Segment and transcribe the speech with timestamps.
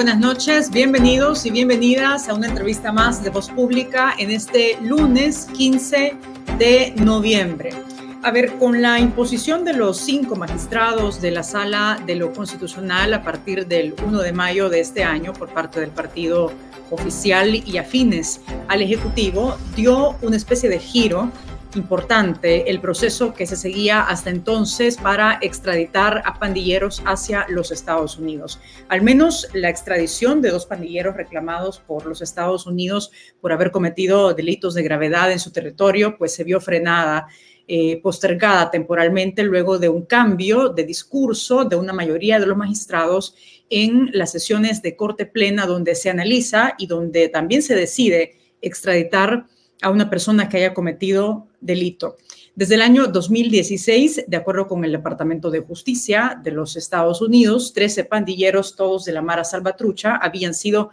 [0.00, 5.46] Buenas noches, bienvenidos y bienvenidas a una entrevista más de Voz Pública en este lunes
[5.52, 6.16] 15
[6.58, 7.89] de noviembre.
[8.22, 13.14] A ver, con la imposición de los cinco magistrados de la Sala de lo Constitucional
[13.14, 16.52] a partir del 1 de mayo de este año por parte del partido
[16.90, 21.32] oficial y afines al Ejecutivo, dio una especie de giro
[21.76, 28.18] importante el proceso que se seguía hasta entonces para extraditar a pandilleros hacia los Estados
[28.18, 28.60] Unidos.
[28.88, 34.34] Al menos la extradición de dos pandilleros reclamados por los Estados Unidos por haber cometido
[34.34, 37.28] delitos de gravedad en su territorio, pues se vio frenada.
[37.72, 43.36] Eh, postergada temporalmente luego de un cambio de discurso de una mayoría de los magistrados
[43.68, 49.46] en las sesiones de corte plena donde se analiza y donde también se decide extraditar
[49.82, 52.16] a una persona que haya cometido delito.
[52.56, 57.72] Desde el año 2016, de acuerdo con el Departamento de Justicia de los Estados Unidos,
[57.72, 60.90] 13 pandilleros, todos de la Mara Salvatrucha, habían sido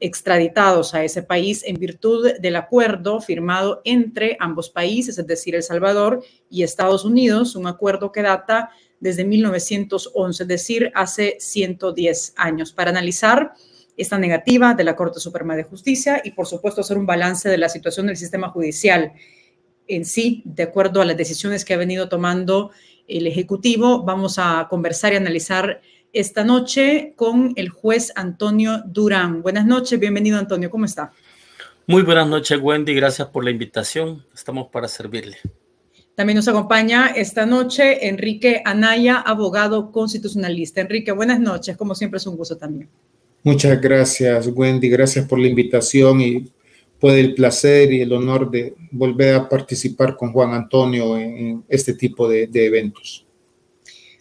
[0.00, 5.62] extraditados a ese país en virtud del acuerdo firmado entre ambos países, es decir, El
[5.62, 12.72] Salvador y Estados Unidos, un acuerdo que data desde 1911, es decir, hace 110 años.
[12.72, 13.52] Para analizar
[13.96, 17.58] esta negativa de la Corte Suprema de Justicia y, por supuesto, hacer un balance de
[17.58, 19.12] la situación del sistema judicial
[19.86, 22.70] en sí, de acuerdo a las decisiones que ha venido tomando
[23.06, 24.02] el Ejecutivo.
[24.04, 25.82] Vamos a conversar y analizar
[26.12, 29.42] esta noche con el juez Antonio Durán.
[29.42, 31.12] Buenas noches, bienvenido Antonio, ¿cómo está?
[31.86, 34.24] Muy buenas noches, Wendy, gracias por la invitación.
[34.34, 35.38] Estamos para servirle.
[36.14, 40.80] También nos acompaña esta noche Enrique Anaya, abogado constitucionalista.
[40.80, 42.88] Enrique, buenas noches, como siempre es un gusto también.
[43.42, 44.88] Muchas gracias, Wendy.
[44.90, 46.50] Gracias por la invitación y
[46.98, 51.94] por el placer y el honor de volver a participar con Juan Antonio en, este
[51.94, 53.26] tipo de, de eventos.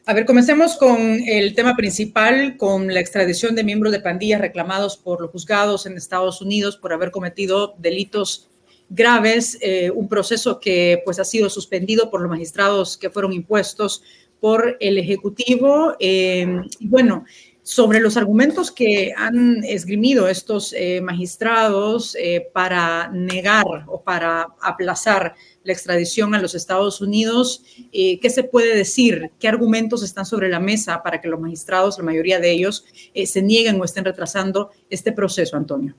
[0.10, 4.98] A ver, comencemos con el tema principal, con la extradición de miembros de pandillas reclamados
[4.98, 8.50] por los juzgados en Estados Unidos por haber cometido delitos
[8.90, 14.02] graves, eh, un proceso que pues ha sido suspendido por los magistrados que fueron impuestos
[14.40, 15.96] por el Ejecutivo.
[16.00, 17.26] Y bueno,
[17.70, 25.36] sobre los argumentos que han esgrimido estos eh, magistrados eh, para negar o para aplazar
[25.70, 29.32] la extradición a los Estados Unidos, eh, ¿qué se puede decir?
[29.40, 32.86] ¿Qué argumentos están sobre la mesa para que los magistrados, la mayoría de ellos,
[33.26, 35.96] se nieguen o estén retrasando este proceso, Antonio?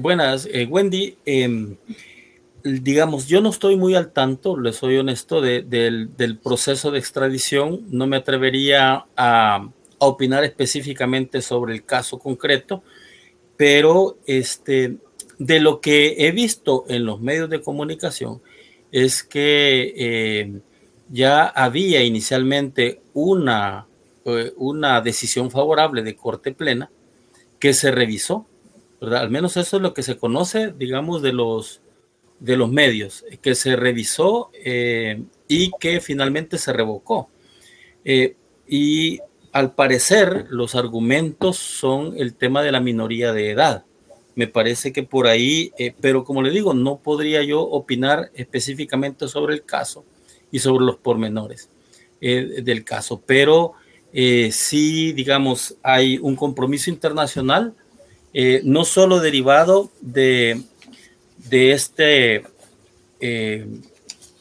[0.00, 1.76] buenas, Wendy em,
[2.64, 7.82] digamos, yo no estoy muy al tanto, le soy honesto, del, proceso de extradición.
[7.90, 12.82] No me atrevería a, opinar específicamente sobre el caso concreto,
[13.56, 14.96] pero este,
[15.38, 18.42] de lo que he visto en los medios de comunicación
[18.90, 20.60] es que eh,
[21.10, 23.86] ya había inicialmente una,
[24.24, 26.90] eh, una decisión favorable de corte plena
[27.58, 28.46] que se revisó.
[29.00, 31.80] Al menos eso es lo que se conoce, digamos, de los,
[32.38, 37.28] de los medios, que se revisó eh, y que finalmente se revocó.
[38.68, 39.20] y
[39.52, 43.84] al parecer, los argumentos son el tema de la minoría de edad.
[44.34, 49.28] Me parece que por ahí, eh, pero como le digo, no podría yo opinar específicamente
[49.28, 50.04] sobre el caso
[50.50, 51.68] y sobre los pormenores
[52.20, 53.74] eh, del caso, pero
[54.12, 57.74] eh, sí, digamos, hay un compromiso internacional,
[58.64, 60.62] no solo derivado de,
[61.50, 62.42] de, este,
[63.20, 63.78] de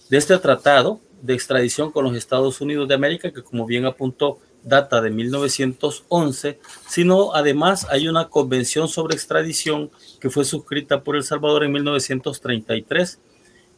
[0.10, 5.02] este tratado de extradición con los Estados Unidos de América, que como bien apuntó, data
[5.02, 9.90] de 1911, sino además hay una convención sobre extradición
[10.20, 13.20] que fue suscrita por El Salvador en 1933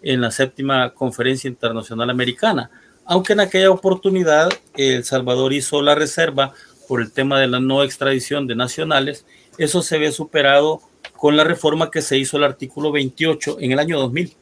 [0.01, 2.69] en la séptima conferencia internacional americana,
[3.05, 6.53] aunque en aquella oportunidad El Salvador hizo la reserva
[6.87, 9.25] por el tema de la no extradición de nacionales,
[9.57, 10.81] eso se ve superado
[11.15, 14.35] con la reforma que se hizo al artículo 28 en el año 2000,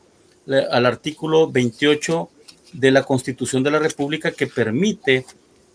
[0.71, 2.29] al artículo 28
[2.73, 5.25] de la Constitución de la República que permite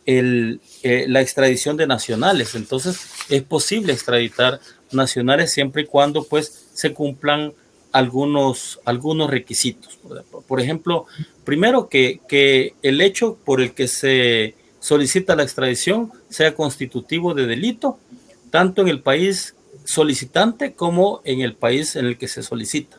[0.07, 2.55] el, eh, la extradición de nacionales.
[2.55, 4.61] Entonces, es posible extraditar
[4.93, 7.53] nacionales siempre y cuando pues se cumplan
[7.93, 9.99] algunos, algunos requisitos.
[10.47, 11.07] Por ejemplo,
[11.45, 17.47] primero que, que el hecho por el que se solicita la extradición sea constitutivo de
[17.47, 17.99] delito,
[18.51, 19.55] tanto en el país
[19.85, 22.99] solicitante como en el país en el que se solicita.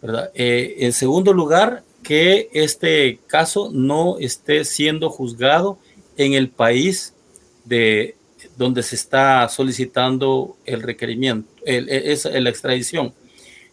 [0.00, 0.30] ¿verdad?
[0.34, 5.78] Eh, en segundo lugar, que este caso no esté siendo juzgado
[6.16, 7.14] en el país
[7.64, 8.16] de,
[8.56, 13.14] donde se está solicitando el requerimiento, el, es, la extradición.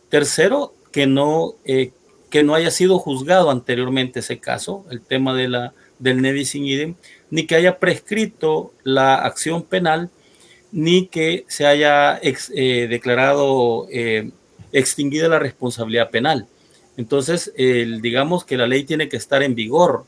[0.10, 1.92] Tercero, que no, eh,
[2.30, 6.66] que no haya sido juzgado anteriormente ese caso, el tema de la, del nevis in
[6.66, 6.96] idem,
[7.30, 10.10] ni que haya prescrito la acción penal,
[10.72, 14.32] ni que se haya eh, declarado eh,
[14.72, 16.48] extinguida la responsabilidad penal.
[16.98, 20.06] Entonces, digamos que la ley tiene que estar en vigor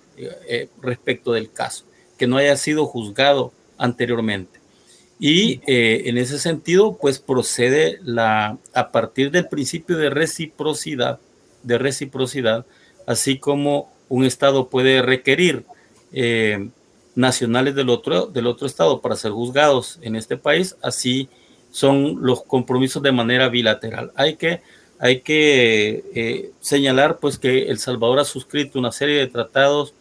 [0.81, 1.85] respecto del caso,
[2.19, 4.59] que no haya sido juzgado anteriormente.
[5.19, 11.19] Y eh, en ese sentido, pues procede la, a partir del principio de reciprocidad,
[11.63, 12.65] de reciprocidad,
[13.07, 15.65] así como un Estado puede requerir
[16.11, 16.69] eh,
[17.15, 21.29] nacionales del otro, del otro Estado para ser juzgados en este país, así
[21.71, 24.11] son los compromisos de manera bilateral.
[24.15, 24.61] Hay que,
[24.99, 29.93] hay que eh, señalar pues que El Salvador ha suscrito una serie de tratados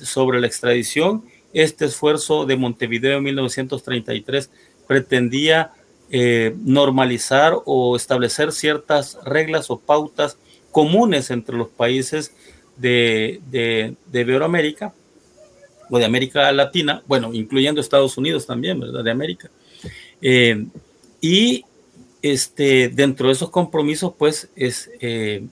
[0.00, 4.50] sobre la extradición este esfuerzo de Montevideo en 1933
[4.86, 5.72] pretendía
[6.10, 10.36] eh, normalizar o establecer ciertas reglas o pautas
[10.70, 12.34] comunes entre los países
[12.76, 14.92] de, de, de Iberoamérica
[15.90, 19.04] o de América Latina, bueno, incluyendo Estados Unidos también, ¿verdad?
[19.04, 19.50] De América.
[20.22, 20.66] Eh,
[21.20, 21.64] y
[22.22, 25.44] este, dentro de esos compromisos, pues, es, eh,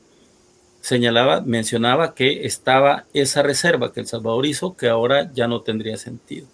[0.80, 5.96] señalaba, mencionaba que estaba esa reserva que El Salvador hizo, que ahora ya no tendría
[5.96, 6.46] sentido.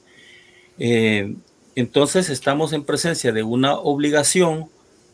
[0.79, 1.35] Eh,
[1.75, 4.69] entonces estamos en presencia de una obligación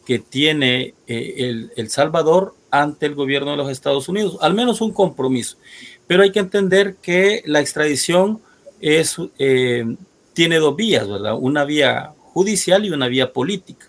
[0.06, 4.92] que tiene eh, el, Salvador ante el gobierno de los Estados Unidos, al menos un
[4.92, 5.58] compromiso.
[6.06, 8.40] Pero hay que entender que la extradición
[8.80, 9.84] es, eh,
[10.32, 11.36] tiene dos vías, ¿verdad?
[11.38, 13.86] Una vía judicial y una vía política.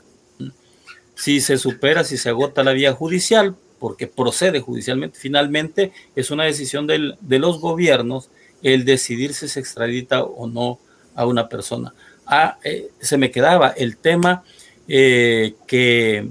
[1.16, 5.20] Si se supera, si se agota la vía judicial, porque procede judicialmente.
[5.20, 8.30] Finalmente es una decisión del, de los gobiernos
[8.62, 10.80] el decidir si se extradita o no
[11.16, 11.94] a una persona.
[12.26, 14.46] Ah, eh, se me quedaba el tema
[14.88, 16.30] eh, que,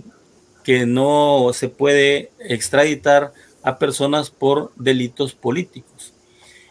[0.65, 6.15] que no se puede extraditar a personas por delitos políticos.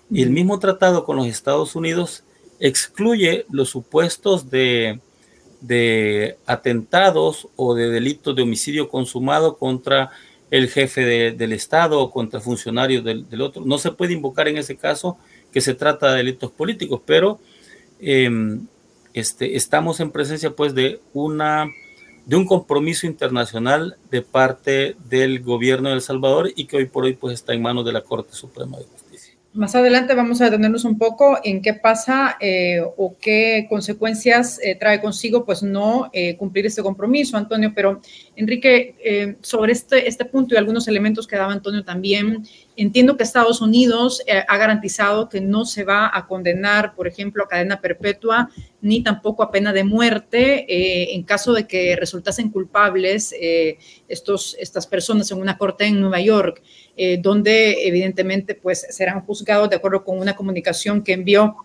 [0.09, 2.23] Y el mismo tratado con los Estados Unidos
[2.59, 4.99] excluye los supuestos de,
[5.59, 10.09] de atentados o de delitos de homicidio consumado contra
[10.51, 13.63] el jefe del Estado o contra funcionarios del, otro.
[13.65, 15.17] No se puede invocar en ese caso
[15.51, 17.39] que se trata de delitos políticos, pero
[18.01, 18.67] em,
[19.13, 21.67] este, estamos en presencia pues de, una,
[22.25, 27.05] de un compromiso internacional de parte del gobierno de El Salvador y que hoy por
[27.05, 29.10] hoy pues está en manos de la Corte Suprema de Justicia.
[29.53, 34.75] Más adelante vamos a detenernos un poco en qué pasa eh, o qué consecuencias eh,
[34.75, 37.73] trae consigo pues no eh, cumplir este compromiso, Antonio.
[37.75, 37.99] Pero
[38.37, 42.45] Enrique, sobre este, este punto y algunos elementos que daba Antonio también,
[42.81, 47.47] entiendo que Estados Unidos ha garantizado que no se va a condenar, por ejemplo, a
[47.47, 48.49] cadena perpetua
[48.81, 50.65] ni tampoco a pena de muerte
[51.13, 53.33] en caso de que resultasen culpables
[54.07, 56.61] estos, estas personas en una corte en Nueva York.
[56.97, 61.55] Eh, donde evidentemente pues serán juzgados de acuerdo con una comunicación que envió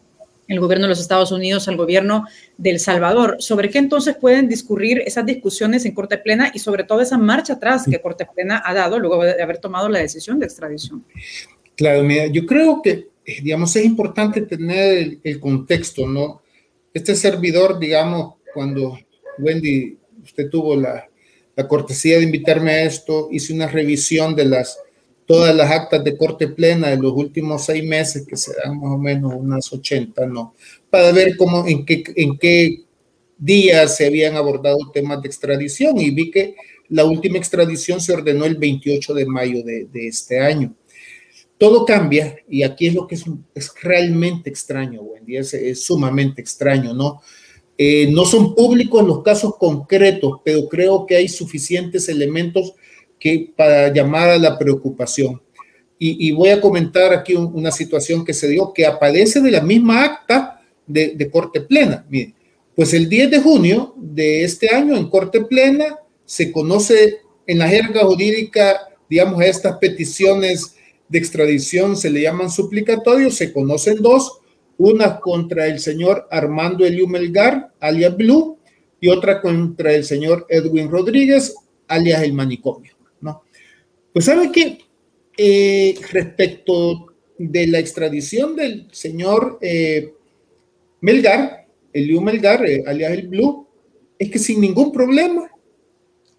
[0.48, 2.26] el gobierno de los Estados Unidos al gobierno
[2.56, 3.36] del Salvador.
[3.38, 7.54] ¿Sobre qué entonces pueden discurrir esas discusiones en Corte Plena y sobre todo esa marcha
[7.54, 11.04] atrás que Corte Plena ha dado luego de haber tomado la decisión de extradición?
[11.76, 13.08] Claro, mira, yo creo que,
[13.42, 16.42] digamos, es importante tener el, contexto, ¿no?
[16.94, 18.98] Este servidor, digamos, cuando
[19.38, 21.08] Wendy, usted tuvo la,
[21.54, 24.78] la cortesía de invitarme a esto, hice una revisión de las
[25.26, 28.92] todas las actas de corte plena de los últimos seis meses, que se dan más
[28.92, 30.54] o menos unas 80, ¿no?
[30.88, 32.84] Para ver cómo, en qué, en qué
[33.36, 36.54] días se habían abordado temas de extradición y vi que
[36.88, 40.74] la última extradición se ordenó el 28 de mayo de, de este año.
[41.58, 46.40] Todo cambia y aquí es lo que es, es realmente extraño, Wendy, es, es sumamente
[46.40, 47.20] extraño, ¿no?
[47.78, 52.74] Eh, no son públicos los casos concretos, pero creo que hay suficientes elementos
[53.26, 55.42] que para llamar a la preocupación.
[55.98, 60.04] Y, voy a comentar aquí una situación que se dio que aparece de la misma
[60.04, 62.06] acta de, corte plena.
[62.08, 62.34] Mire,
[62.76, 67.68] pues el 10 de junio de este año en corte plena se conoce en la
[67.68, 70.76] jerga jurídica, digamos, a estas peticiones
[71.08, 74.40] de extradición se le llaman suplicatorios, se conocen dos,
[74.76, 78.58] una contra el señor Armando Eliu Melgar, alias Blue,
[79.00, 81.54] y otra contra el señor Edwin Rodríguez,
[81.88, 82.95] alias El Manicomio.
[84.16, 84.78] Pues sabe que
[85.36, 90.14] eh, respecto de la extradición del señor eh,
[91.02, 93.68] Melgar, Eliu Melgar, eh, alias el Blue,
[94.18, 95.50] es que sin ningún problema,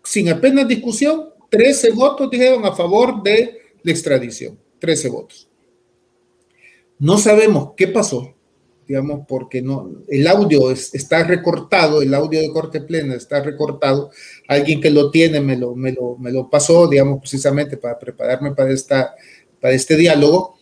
[0.03, 5.47] sin apenas discusión, 13 votos dijeron a favor de la extradición, 13 votos.
[6.97, 8.33] No sabemos qué pasó,
[8.87, 14.11] digamos, porque no, el audio está recortado, el audio de corte plena está recortado.
[14.47, 18.55] Alguien que lo tiene me lo, me lo, me lo pasó, digamos, precisamente para prepararme
[18.55, 19.13] para, esta,
[19.59, 20.55] para este diálogo.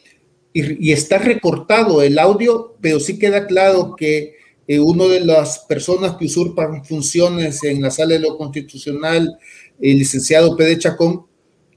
[0.54, 4.36] Y, está recortado el audio, pero sí queda claro que
[4.68, 9.38] eh, uno de las personas que usurpan funciones en la sala de lo constitucional,
[9.82, 11.26] el licenciado Pede Chacón,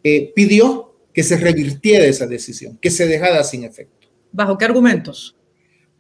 [0.05, 4.09] eh, pidió que se revirtiera esa decisión, que se dejara sin efecto.
[4.31, 5.38] ¿Bajo qué argumentos?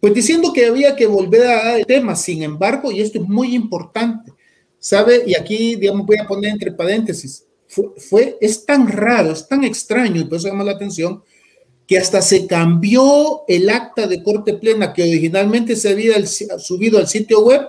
[0.00, 3.28] Pues diciendo que había que volver a dar el tema, sin embargo, y esto es
[3.28, 4.33] muy importante,
[4.78, 5.25] ¿sabe?
[5.26, 10.21] Y aquí, digamos, voy a poner entre paréntesis, fue, es tan raro, es tan extraño,
[10.21, 11.23] y por eso llama la atención,
[11.87, 17.09] que hasta se cambió el acta de corte plena que originalmente se había subido al
[17.09, 17.62] sitio web,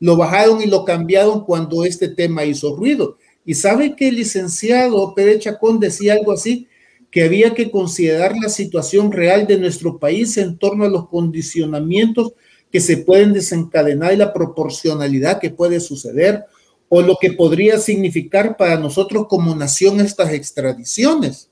[0.00, 3.18] lo bajaron y lo cambiaron cuando este tema hizo ruido.
[3.44, 6.66] Y sabe que el licenciado Pérez Chacón decía algo así,
[7.10, 12.32] que había que considerar la situación real de nuestro país en torno a los condicionamientos
[12.70, 16.44] que se pueden desencadenar y la proporcionalidad que puede suceder
[16.88, 21.50] o lo que podría significar para nosotros como nación estas extradiciones.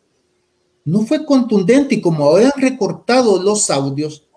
[0.84, 4.28] No fue contundente y como habían recortado los audios,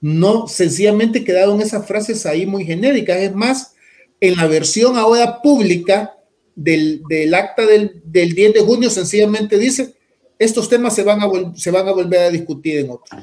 [0.00, 3.18] no sencillamente quedaron esas frases ahí muy genéricas.
[3.18, 3.74] Es más,
[4.20, 6.16] en la versión ahora pública
[6.54, 7.02] del,
[7.34, 9.95] acta del, del 10 de junio, sencillamente dice,
[10.38, 13.16] estos temas se van a, se van a volver a discutir en otro.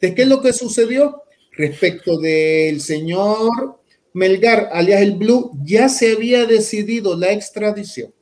[0.00, 1.22] ¿De qué es lo que sucedió?
[1.52, 3.80] Respecto del señor
[4.12, 8.12] Melgar, alias el Blue, ya se había decidido la extradición,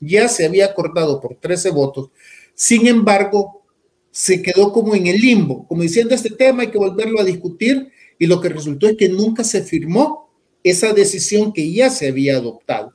[0.00, 2.10] ya se había acordado por 13 votos.
[2.54, 3.62] Sin embargo,
[4.10, 7.90] se quedó como en el limbo, como diciendo este tema hay que volverlo a discutir
[8.18, 10.30] y lo que resultó es que nunca se firmó
[10.62, 12.92] esa decisión que ya se había adoptado.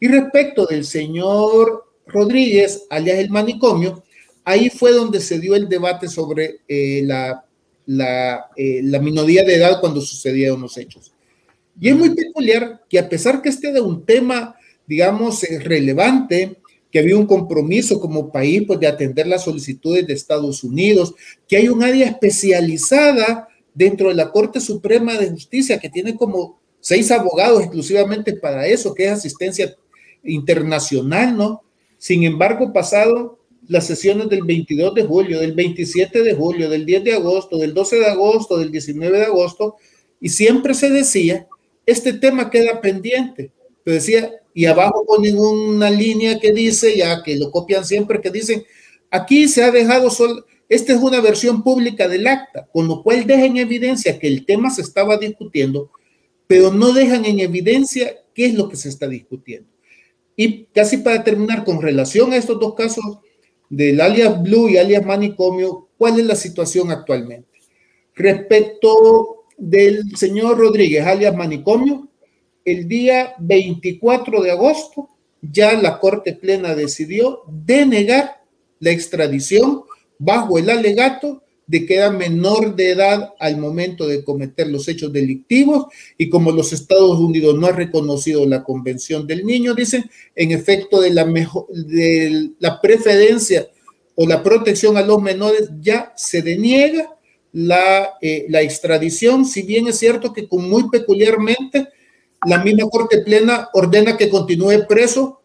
[0.00, 4.03] Y respecto del señor Rodríguez, alias el manicomio,
[4.44, 7.44] ahí fue donde se dio el debate sobre eh, la,
[7.86, 11.12] la, eh, la, minoría de edad cuando sucedieron los hechos.
[11.80, 14.54] Y es muy peculiar que a pesar que este de un tema,
[14.86, 16.58] digamos, eh, relevante,
[16.90, 21.14] que había un compromiso como país pues, de atender las solicitudes de Estados Unidos,
[21.48, 26.60] que hay un área especializada dentro de la Corte Suprema de Justicia que tiene como
[26.78, 29.74] seis abogados exclusivamente para eso, que es asistencia
[30.22, 31.62] internacional, ¿no?
[31.98, 37.04] Sin embargo, pasado las sesiones del 22 de julio, del 27 de julio, del 10
[37.04, 39.76] de agosto, del 12 de agosto, del 19 de agosto,
[40.20, 41.46] y siempre se decía,
[41.86, 43.52] este tema queda pendiente.
[43.82, 48.30] Pero decía, y abajo ponen una línea que dice, ya que lo copian siempre, que
[48.30, 48.64] dicen,
[49.10, 53.26] aquí se ha dejado solo, esta es una versión pública del acta, con lo cual
[53.26, 55.90] deja en evidencia que el tema se estaba discutiendo,
[56.46, 59.68] pero no dejan en evidencia qué es lo que se está discutiendo.
[60.36, 63.04] Y casi para terminar, con relación a estos dos casos
[63.70, 67.48] del alias Blue y alias Manicomio, ¿cuál es la situación actualmente?
[68.14, 72.08] Respecto del señor Rodríguez, alias Manicomio,
[72.64, 75.08] el día 24 de agosto
[75.42, 78.42] ya la Corte Plena decidió denegar
[78.80, 79.82] la extradición
[80.18, 85.12] bajo el alegato de que era menor de edad al momento de cometer los hechos
[85.12, 85.86] delictivos
[86.18, 90.04] y como los Estados Unidos no ha reconocido la Convención del Niño, dicen,
[90.34, 93.68] en efecto de la, mejor, de la preferencia
[94.14, 97.16] o la protección a los menores ya se deniega
[97.52, 101.88] la, eh, la extradición, si bien es cierto que con muy peculiarmente
[102.46, 105.40] la misma Corte Plena ordena que continúe preso,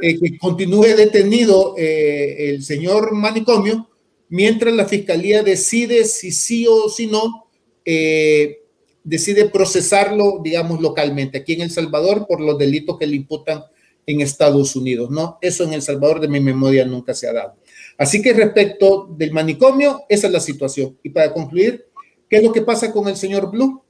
[0.00, 3.88] eh, que continúe detenido eh, el señor manicomio,
[4.34, 7.46] mientras la fiscalía decide si sí o si no,
[7.84, 8.64] eh,
[9.04, 13.62] decide procesarlo, digamos, localmente, aquí en El Salvador, por los delitos que le imputan
[14.04, 15.38] en Estados Unidos, ¿no?
[15.40, 17.54] Eso en El Salvador de mi memoria nunca se ha dado.
[17.96, 20.98] Así que respecto del manicomio, esa es la situación.
[21.04, 21.86] Y para concluir,
[22.28, 23.84] ¿qué es lo que pasa con el señor Blue?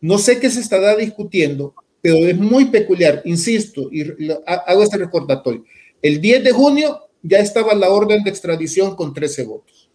[0.00, 4.02] No sé qué se estará discutiendo, pero es muy peculiar, insisto, y
[4.46, 5.62] hago este recordatorio.
[6.00, 9.90] El 10 de junio ya estaba la orden de extradición con 13 votos,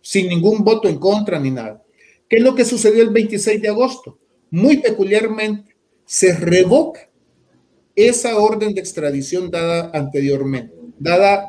[0.00, 1.82] sin ningún voto en contra ni nada.
[2.28, 4.18] ¿Qué es lo que sucedió el 26 de agosto?
[4.50, 7.10] Muy peculiarmente, se revoca
[7.94, 11.46] esa orden de extradición dada anteriormente, dada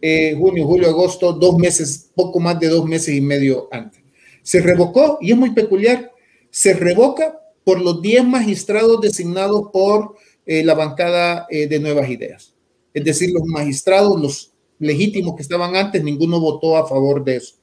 [0.00, 4.02] eh, junio, julio, agosto, dos meses, poco más de dos meses y medio antes.
[4.42, 6.10] Se revocó y es muy peculiar,
[6.50, 12.51] se revoca por los 10 magistrados designados por eh, la bancada eh, de Nuevas Ideas
[12.94, 17.54] es decir, los magistrados, los legítimos que estaban antes, ninguno votó a favor de eso.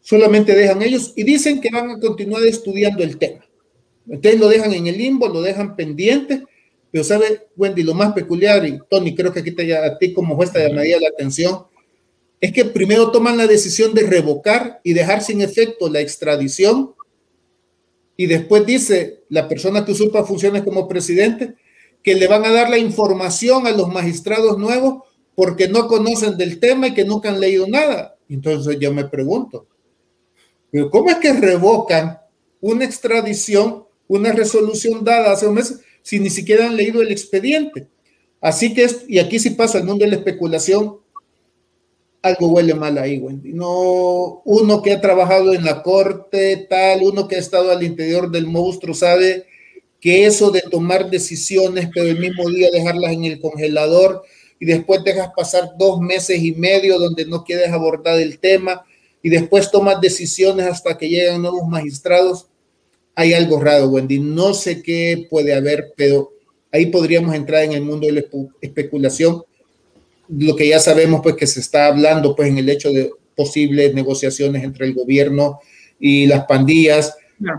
[0.00, 3.44] Solamente dejan ellos y dicen que van a continuar estudiando el tema.
[4.06, 6.44] Ustedes lo dejan en el limbo, lo dejan pendiente,
[6.90, 10.34] pero sabe, Wendy, lo más peculiar, y Tony, creo que aquí te, a ti como
[10.34, 11.64] juez te llamaría la atención,
[12.40, 16.94] es que primero toman la decisión de revocar y dejar sin efecto la extradición
[18.16, 21.54] y después dice la persona que usurpa funciones como presidente
[22.08, 26.58] que le van a dar la información a los magistrados nuevos porque no conocen del
[26.58, 28.16] tema y que nunca han leído nada.
[28.30, 29.66] Entonces yo me pregunto,
[30.70, 32.18] pero ¿cómo es que revocan
[32.62, 37.88] una extradición, una resolución dada hace un mes si ni siquiera han leído el expediente?
[38.40, 40.96] Así que, y aquí sí pasa el mundo de la especulación,
[42.22, 43.52] algo huele mal ahí, Wendy.
[43.52, 48.30] No, uno que ha trabajado en la corte, tal, uno que ha estado al interior
[48.30, 49.44] del monstruo, sabe
[50.00, 54.22] que eso de tomar decisiones, pero el mismo día dejarlas en el congelador
[54.60, 58.84] y después dejas pasar dos meses y medio donde no quieres abordar el tema
[59.22, 62.46] y después tomas decisiones hasta que llegan nuevos magistrados,
[63.14, 64.20] hay algo raro, Wendy.
[64.20, 66.30] No sé qué puede haber, pero
[66.70, 68.22] ahí podríamos entrar en el mundo de la
[68.60, 69.42] especulación
[70.28, 73.94] lo que ya sabemos pues que se está hablando pues en el hecho de posibles
[73.94, 75.60] negociaciones entre el gobierno
[75.98, 77.16] y las pandillas,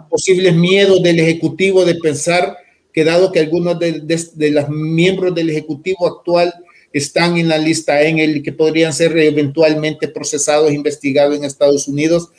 [0.10, 2.58] posibles miedos del Ejecutivo de pensar
[2.94, 6.54] que dado que algunos de, de, los miembros del Ejecutivo actual
[6.92, 12.30] están en la lista en el que podrían ser eventualmente procesados, investigados en Estados Unidos,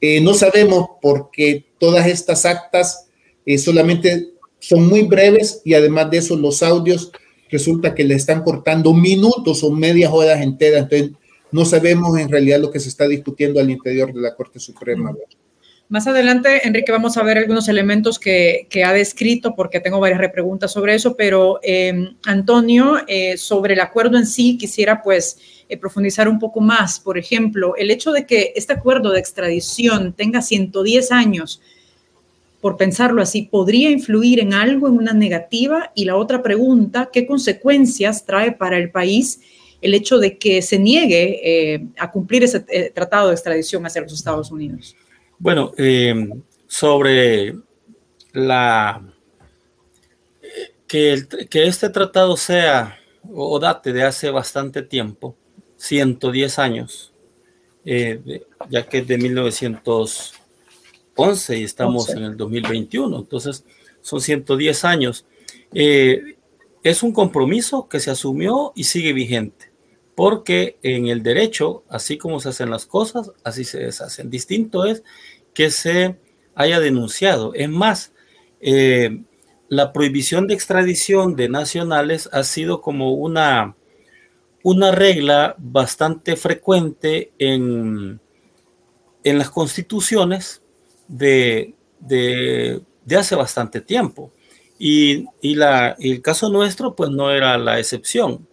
[0.00, 3.06] eh, no sabemos porque todas estas actas
[3.46, 7.12] eh, solamente son muy breves y además de eso los audios
[7.50, 10.82] resulta que le están cortando minutos o medias horas enteras.
[10.82, 11.10] Entonces,
[11.52, 15.14] no sabemos en realidad lo que se está discutiendo al interior de la Corte Suprema.
[15.92, 20.72] Más adelante, Enrique, vamos a ver algunos elementos que, ha descrito, porque tengo varias repreguntas
[20.72, 25.36] sobre eso, pero em, Antonio, eh, sobre el acuerdo en sí, quisiera pues
[25.68, 26.98] eh, profundizar un poco más.
[26.98, 31.60] Por ejemplo, el hecho de que este acuerdo de extradición tenga 110 años,
[32.62, 35.92] por pensarlo así, podría influir en algo, en una negativa?
[35.94, 39.42] Y la otra pregunta, ¿qué consecuencias trae para el país
[39.82, 41.40] el hecho de que se niegue
[41.74, 42.60] eh, a cumplir ese
[42.94, 44.96] tratado de extradición hacia los Estados Unidos?
[45.42, 46.14] Bueno, eh,
[46.68, 47.56] sobre
[48.32, 49.02] la
[50.86, 52.96] que, que este tratado sea
[53.28, 55.34] o date de hace bastante tiempo,
[55.78, 57.12] 110 años,
[57.84, 60.34] ya que es de 1900
[61.16, 63.64] 11 y estamos en el 2021, entonces
[64.00, 65.26] son 110 años.
[65.74, 66.36] Eh,
[66.84, 69.72] es un compromiso que se asumió y sigue vigente,
[70.14, 74.30] porque en el derecho, así como se hacen las cosas, así se deshacen.
[74.30, 75.02] Distinto es
[75.54, 76.18] que se
[76.54, 77.52] haya denunciado.
[77.54, 78.12] Es más,
[78.60, 79.22] eh,
[79.68, 83.74] la prohibición de extradición de nacionales ha sido como una,
[84.62, 88.20] una regla bastante frecuente en,
[89.24, 90.62] en las constituciones
[91.08, 91.74] de,
[93.16, 94.32] hace bastante tiempo.
[94.78, 98.48] Y, la, el caso nuestro, pues no era la excepción.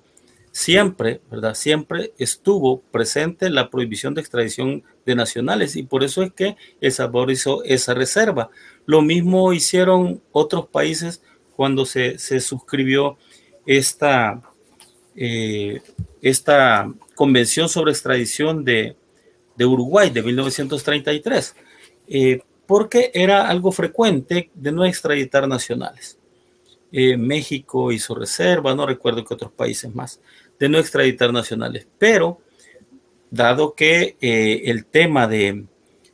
[0.51, 1.53] Siempre, ¿verdad?
[1.53, 6.91] Siempre estuvo presente la prohibición de extradición de nacionales y por eso es que El
[6.91, 8.49] Salvador hizo esa reserva.
[8.85, 11.21] Lo mismo hicieron otros países
[11.55, 13.17] cuando se, suscribió
[13.65, 14.41] esta,
[15.15, 15.81] eh,
[16.21, 18.95] esta convención sobre extradición de,
[19.55, 21.55] de Uruguay de 1933.
[22.07, 26.18] Eh, porque era algo frecuente de no extraditar nacionales.
[26.91, 30.21] Eh, México hizo reserva, no recuerdo que otros países más,
[30.59, 31.87] de no extraditar nacionales.
[31.97, 32.41] Pero,
[33.31, 35.65] dado que eh, el tema de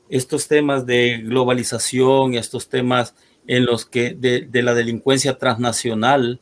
[0.10, 3.16] estos temas de globalización estos temas
[3.48, 6.40] en los que de, la delincuencia transnacional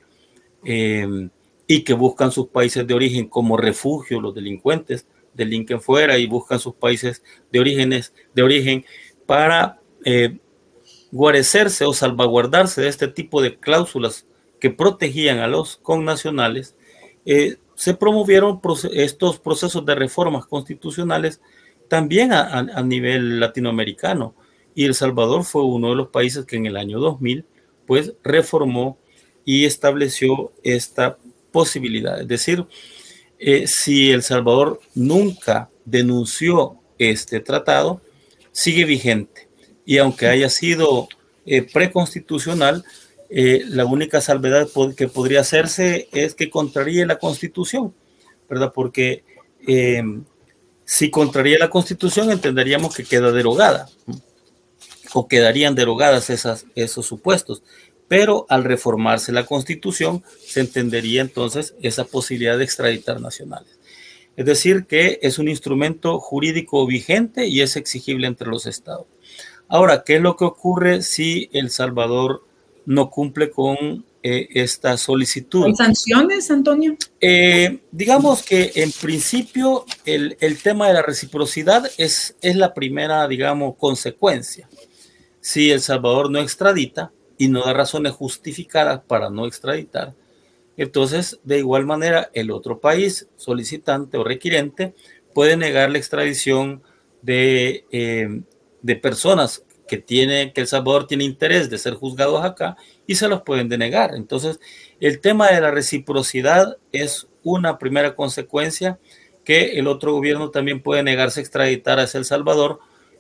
[0.66, 6.60] y que buscan sus países de origen como refugio, los delincuentes delinquen fuera y buscan
[6.60, 8.86] sus países de orígenes de origen
[9.26, 10.38] para eh,
[11.14, 14.26] guarecerse o salvaguardarse de este tipo de cláusulas
[14.60, 16.76] que protegían a los connacionales,
[17.24, 18.60] eh, se promovieron
[18.94, 21.40] estos procesos de reformas constitucionales
[21.88, 24.34] también a, nivel latinoamericano.
[24.74, 27.46] Y El Salvador fue uno de los países que en el año 2000
[27.86, 28.98] pues reformó
[29.46, 31.20] y estableció esta
[31.52, 32.20] posibilidad.
[32.20, 32.66] Es decir,
[33.38, 38.02] eh, si El Salvador nunca denunció este tratado,
[38.52, 39.43] sigue vigente.
[39.86, 41.08] Y aunque haya sido
[41.46, 42.84] eh, preconstitucional,
[43.30, 47.94] eh, la única salvedad que podría hacerse es que contraríe la constitución,
[48.50, 48.72] ¿verdad?
[48.74, 49.24] Porque
[49.68, 50.24] em,
[50.86, 53.90] si contraría la constitución, entenderíamos que queda derogada
[55.14, 57.64] o quedarían derogadas esos supuestos.
[58.08, 63.80] Pero al reformarse la constitución, se entendería entonces esa posibilidad de extraditar nacionales.
[64.36, 69.08] Es decir, que es un instrumento jurídico vigente y es exigible entre los estados.
[69.74, 72.44] Ahora, ¿qué es lo que ocurre si El Salvador
[72.86, 75.66] no cumple con eh, esta solicitud?
[75.66, 76.96] ¿Hay sanciones, Antonio?
[77.20, 83.76] Eh, digamos que en principio el, tema de la reciprocidad es, es la primera, digamos,
[83.76, 84.70] consecuencia.
[85.42, 90.14] si El Salvador no extradita y no da razones justificadas para no extraditar,
[90.78, 94.94] entonces de igual manera el otro país solicitante o requirente
[95.34, 96.84] puede negar la extradición
[97.24, 98.42] de, eh,
[98.84, 103.28] de personas que tiene que El Salvador tiene interés de ser juzgados acá y se
[103.28, 104.14] los pueden denegar.
[104.16, 104.60] Entonces,
[105.00, 109.00] el tema de la reciprocidad es una primera consecuencia
[109.44, 112.80] que el otro gobierno también puede negarse a extraditar a El Salvador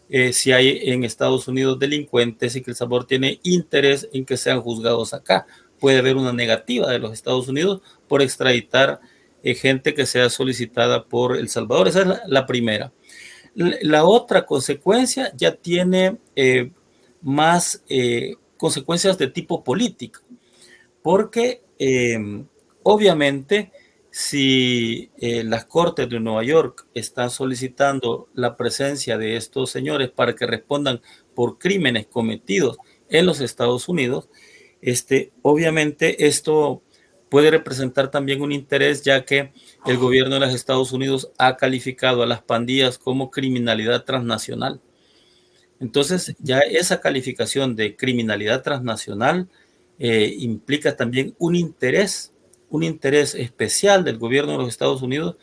[0.09, 4.37] eh, si hay en Estados Unidos delincuentes y que El Salvador tiene interés en que
[4.37, 5.45] sean juzgados acá.
[5.79, 9.01] Puede haber una negativa de los Estados Unidos por extraditar
[9.43, 11.89] eh, gente que sea solicitada por El Salvador.
[11.89, 12.93] Esa es la primera.
[13.55, 16.71] La otra consecuencia ya tiene eh,
[17.21, 20.21] más eh, consecuencias de tipo político,
[21.01, 22.45] porque eh,
[22.83, 23.71] obviamente
[24.09, 30.45] si las Cortes de Nueva York están solicitando la presencia de estos señores para que
[30.45, 31.01] respondan
[31.33, 32.77] por crímenes cometidos
[33.09, 34.29] en los Estados Unidos,
[34.83, 36.83] este, obviamente esto
[37.33, 39.53] puede representar también un interés ya que
[39.87, 44.79] el gobierno de los Estados Unidos ha calificado a las pandillas como criminalidad transnacional.
[45.79, 49.49] Entonces, ya esa calificación de criminalidad transnacional
[49.97, 52.31] eh, implica también un interés,
[52.69, 55.35] un interés especial del gobierno de los Estados Unidos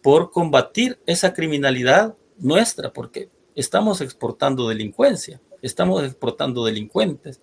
[0.00, 7.40] por combatir esa criminalidad nuestra, porque estamos exportando delincuencia, estamos exportando delincuentes.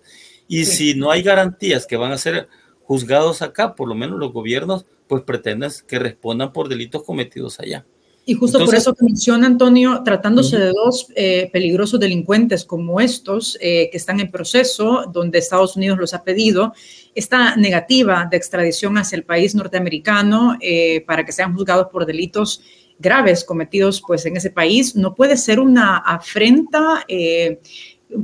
[0.48, 2.48] Y si no hay garantías que van a ser
[2.90, 7.86] juzgados acá, por lo menos los gobiernos, pues pretenden que respondan por delitos cometidos allá.
[8.26, 13.56] Y justo por eso que menciona Antonio, tratándose de dos eh, peligrosos delincuentes como estos,
[13.60, 16.72] eh, que están en proceso, donde Estados Unidos los ha pedido,
[17.14, 22.60] esta negativa de extradición hacia el país norteamericano eh, para que sean juzgados por delitos
[22.98, 27.04] graves cometidos pues en ese país, no puede ser una afrenta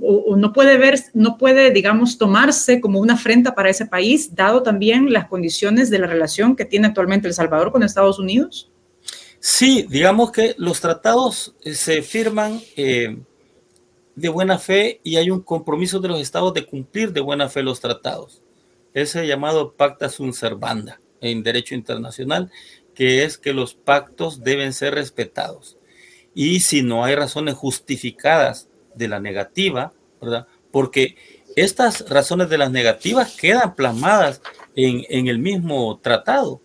[0.02, 4.62] o, no puede ver, no puede, digamos, tomarse como una afrenta para ese país, dado
[4.62, 8.70] también las condiciones de la relación que tiene actualmente El Salvador con Estados Unidos?
[9.38, 13.16] Sí, digamos que los tratados eh, se firman eh,
[14.14, 17.62] de buena fe y hay un compromiso de los estados de cumplir de buena fe
[17.62, 18.42] los tratados.
[18.94, 22.50] Ese llamado pacta sunt servanda en derecho internacional,
[22.94, 25.76] que es que los pactos deben ser respetados.
[26.34, 30.46] Y si no hay razones justificadas de la negativa, ¿verdad?
[30.70, 31.16] Porque
[31.56, 34.42] estas razones de las negativas quedan plasmadas
[34.74, 36.60] en, el mismo tratado.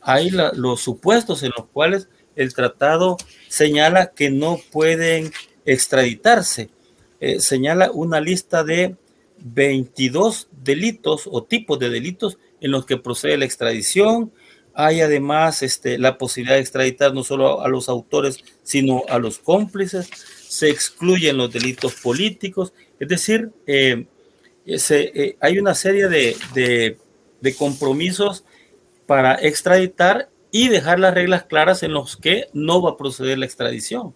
[0.00, 3.16] Hay los supuestos en los cuales el tratado
[3.48, 5.32] señala que no pueden
[5.64, 6.70] extraditarse.
[7.20, 8.96] Eh, señala una lista de
[9.38, 14.32] 22 delitos o tipos de delitos en los que procede la extradición.
[14.74, 19.38] Hay además este, la posibilidad de extraditar no solo a los autores, sino a los
[19.38, 20.08] cómplices
[20.48, 24.06] se excluyen los delitos políticos, es decir, eh,
[24.64, 26.96] eh, hay una serie de,
[27.58, 28.44] compromisos
[29.06, 33.44] para extraditar y dejar las reglas claras en los que no va a proceder la
[33.44, 34.14] extradición.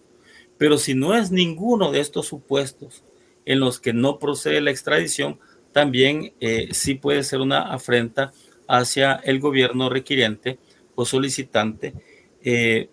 [0.57, 3.03] Pero si no es ninguno de estos supuestos
[3.45, 5.39] en los que no procede la extradición,
[5.71, 8.33] también eh, sí puede ser una afrenta
[8.67, 10.57] hacia el gobierno requiriente
[10.95, 11.93] o solicitante,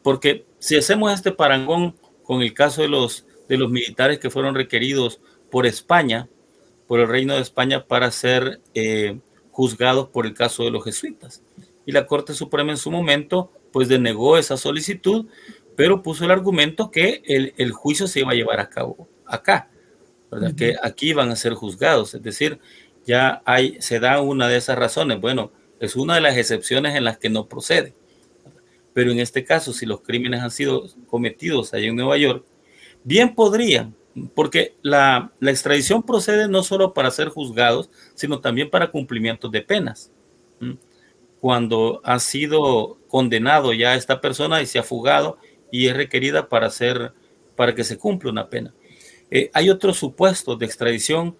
[0.02, 4.54] porque si hacemos este parangón con el caso de los de los militares que fueron
[4.54, 6.28] requeridos por España,
[6.86, 9.18] por el Reino de España, para ser eh,
[9.50, 11.42] juzgados por el caso de los jesuitas.
[11.84, 15.26] Y la Corte Suprema en su momento, pues denegó esa solicitud,
[15.74, 19.68] pero puso el argumento que el, juicio se iba a llevar a cabo acá,
[20.30, 20.54] ¿verdad?
[20.54, 22.60] Que aquí van a ser juzgados, es decir,
[23.04, 25.20] ya hay, se da una de esas razones.
[25.20, 27.94] Bueno, es una de las excepciones en las que no procede.
[28.92, 32.44] Pero en este caso, si los crímenes han sido cometidos allá en Nueva York,
[33.04, 33.94] Bien podrían,
[34.34, 40.10] porque la, extradición procede no solo para ser juzgados, sino también para cumplimiento de penas.
[41.40, 45.38] Cuando ha sido condenado ya esta persona y se ha fugado
[45.70, 47.12] y es requerida para hacer,
[47.56, 48.74] para que se cumpla una pena.
[49.30, 51.36] Eh, hay otros supuestos de extradición,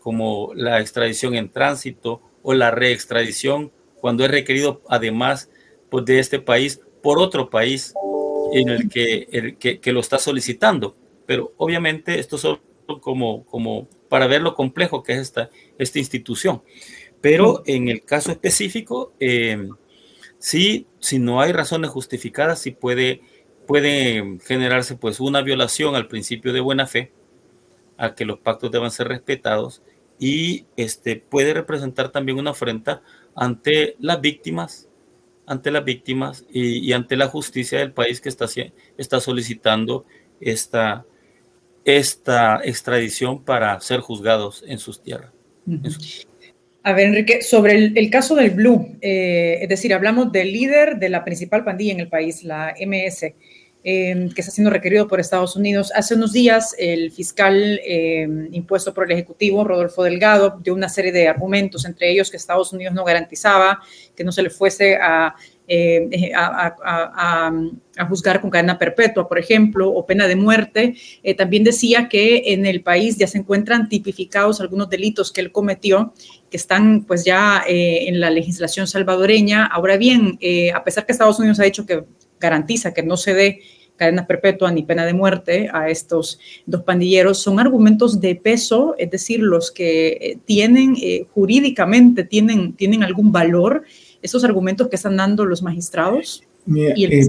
[0.00, 5.48] como la extradición en tránsito o la reextradición, cuando es requerido además
[5.88, 7.94] pues, de este país por otro país
[8.52, 10.96] en el que, el que, lo está solicitando.
[11.26, 16.62] Pero obviamente esto es como, como para ver lo complejo que es esta, esta institución.
[17.20, 19.68] Pero en el caso específico, eh,
[20.38, 23.22] sí, si no hay razones justificadas, sí puede,
[23.66, 27.12] puede generarse pues una violación al principio de buena fe,
[27.96, 29.82] a que los pactos deban ser respetados
[30.18, 33.02] y este, puede representar también una afrenta
[33.34, 34.88] ante las víctimas
[35.52, 38.46] ante las víctimas y, ante la justicia del país que está,
[38.96, 40.04] está solicitando
[40.40, 41.04] esta,
[41.84, 45.30] esta extradición para ser juzgados en sus tierras.
[46.82, 51.10] A ver, Enrique, sobre el, caso del Blue, eh, es decir, hablamos del líder de
[51.10, 53.26] la principal pandilla en el país, la MS,
[53.84, 55.92] eh, que está siendo requerido por Estados Unidos.
[55.94, 61.12] Hace unos días, el fiscal eh, impuesto por el Ejecutivo, Rodolfo Delgado, dio una serie
[61.12, 63.80] de argumentos, entre ellos que Estados Unidos no garantizaba
[64.14, 65.34] que no se le fuese a
[65.68, 70.94] eh, a, juzgar con cadena perpetua, por ejemplo, o pena de muerte.
[71.22, 75.52] Eh, también decía que en el país ya se encuentran tipificados algunos delitos que él
[75.52, 76.12] cometió,
[76.50, 79.64] que están pues ya eh, en la legislación salvadoreña.
[79.64, 80.38] Ahora bien,
[80.74, 82.04] a pesar que Estados Unidos ha dicho que
[82.42, 83.60] garantiza que no se dé
[83.96, 89.10] cadena perpetua ni pena de muerte a estos dos pandilleros, son argumentos de peso, es
[89.10, 90.96] decir, los que tienen
[91.34, 93.84] jurídicamente, tienen, tienen algún valor
[94.22, 97.28] esos argumentos que están dando los magistrados y el eh,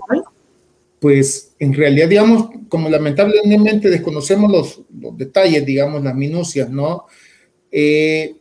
[0.99, 4.49] pues en realidad, digamos, como lamentablemente desconocemos
[4.89, 7.07] los, detalles, digamos, las minucias, ¿no?
[7.69, 8.35] Eh,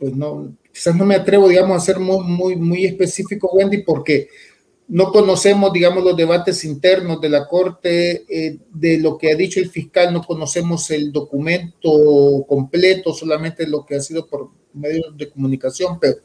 [0.00, 4.28] pues no, quizás no me atrevo, digamos, a ser muy, muy, muy específico, Wendy, porque
[4.88, 9.60] no conocemos, digamos, los debates internos de la Corte, eh, de lo que ha dicho
[9.60, 15.28] el fiscal, no conocemos el documento completo, solamente lo que ha sido por medios de
[15.28, 16.16] comunicación, pero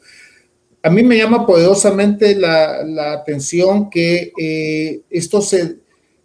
[0.82, 5.76] a mí me llama poderosamente la, atención que eh, esto se,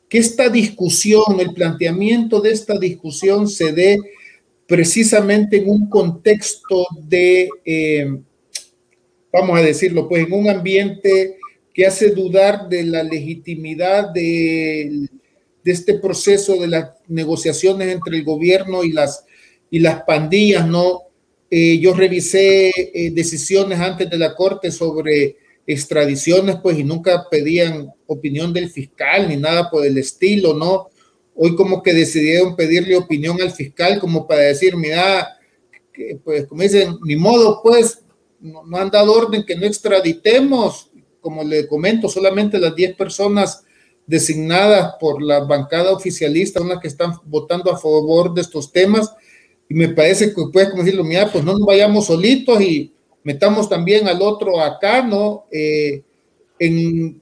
[0.08, 3.98] que esta discusión, el planteamiento de esta discusión se dé
[4.66, 8.18] precisamente en un contexto de, eh,
[9.32, 11.39] vamos a decirlo, pues en un ambiente
[11.80, 15.08] que hace dudar de la legitimidad de,
[15.64, 19.24] este proceso de las negociaciones entre el gobierno y las,
[19.70, 21.04] y las pandillas, ¿no?
[21.50, 27.90] Eh, yo revisé eh, decisiones antes de la corte sobre extradiciones, pues, y nunca pedían
[28.08, 30.90] opinión del fiscal ni nada por el estilo, ¿no?
[31.34, 35.30] Hoy como que decidieron pedirle opinión al fiscal como para decir, mira,
[36.26, 38.00] pues como dicen, ni modo, pues,
[38.42, 40.89] no, han dado orden que no extraditemos.
[41.30, 43.64] Como le comento, solamente las 10 personas
[44.08, 49.14] designadas por la bancada oficialista, una que están votando a favor de estos temas,
[49.70, 52.92] y me parece que puedes decirlo, mira, pues no nos vayamos solitos y
[53.24, 55.46] metamos también al otro acá, ¿no?
[55.52, 56.02] Eh,
[56.58, 57.22] en,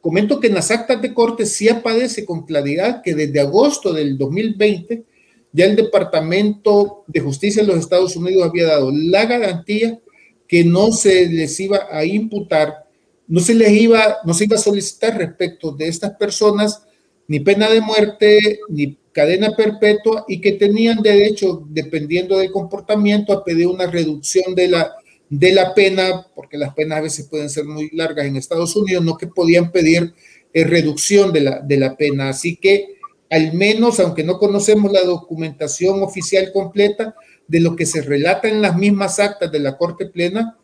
[0.00, 4.18] comento que en las actas de corte sí aparece con claridad que desde agosto del
[4.18, 5.04] 2020
[5.52, 10.00] ya el Departamento de Justicia de los Estados Unidos había dado la garantía
[10.48, 12.85] que no se les iba a imputar,
[13.28, 16.82] no se les iba, no se iba a solicitar respecto de estas personas
[17.28, 23.44] ni pena de muerte, ni cadena perpetua y que tenían derecho, dependiendo del comportamiento, a
[23.44, 24.94] pedir una reducción de la,
[25.28, 29.04] de la pena, porque las penas a veces pueden ser muy largas en Estados Unidos,
[29.04, 30.12] no que podían pedir
[30.52, 32.28] eh, reducción de la, de la pena.
[32.28, 32.96] Así que
[33.30, 37.16] al menos, aunque no conocemos la documentación oficial completa
[37.48, 40.58] de lo que se relata en las mismas actas de la Corte Plena,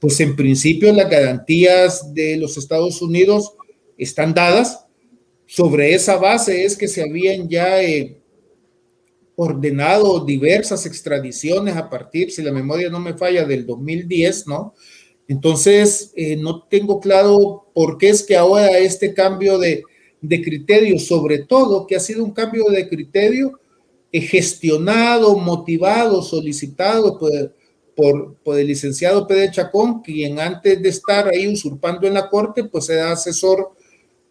[0.00, 3.54] pues en principio las garantías de los Estados Unidos
[3.96, 4.86] están dadas
[5.46, 8.20] sobre esa base es que se habían ya eh,
[9.34, 14.74] ordenado diversas extradiciones a partir, si la memoria no me falla, del 2010, ¿no?
[15.26, 19.82] Entonces, eh, no tengo claro por qué es que ahora este cambio de,
[20.20, 23.58] criterio, sobre todo que ha sido un cambio de criterio
[24.12, 27.54] eh, gestionado, motivado, solicitado por,
[27.98, 32.62] por, por, el licenciado Pedro Chacón, quien antes de estar ahí usurpando en la corte,
[32.62, 33.72] pues era asesor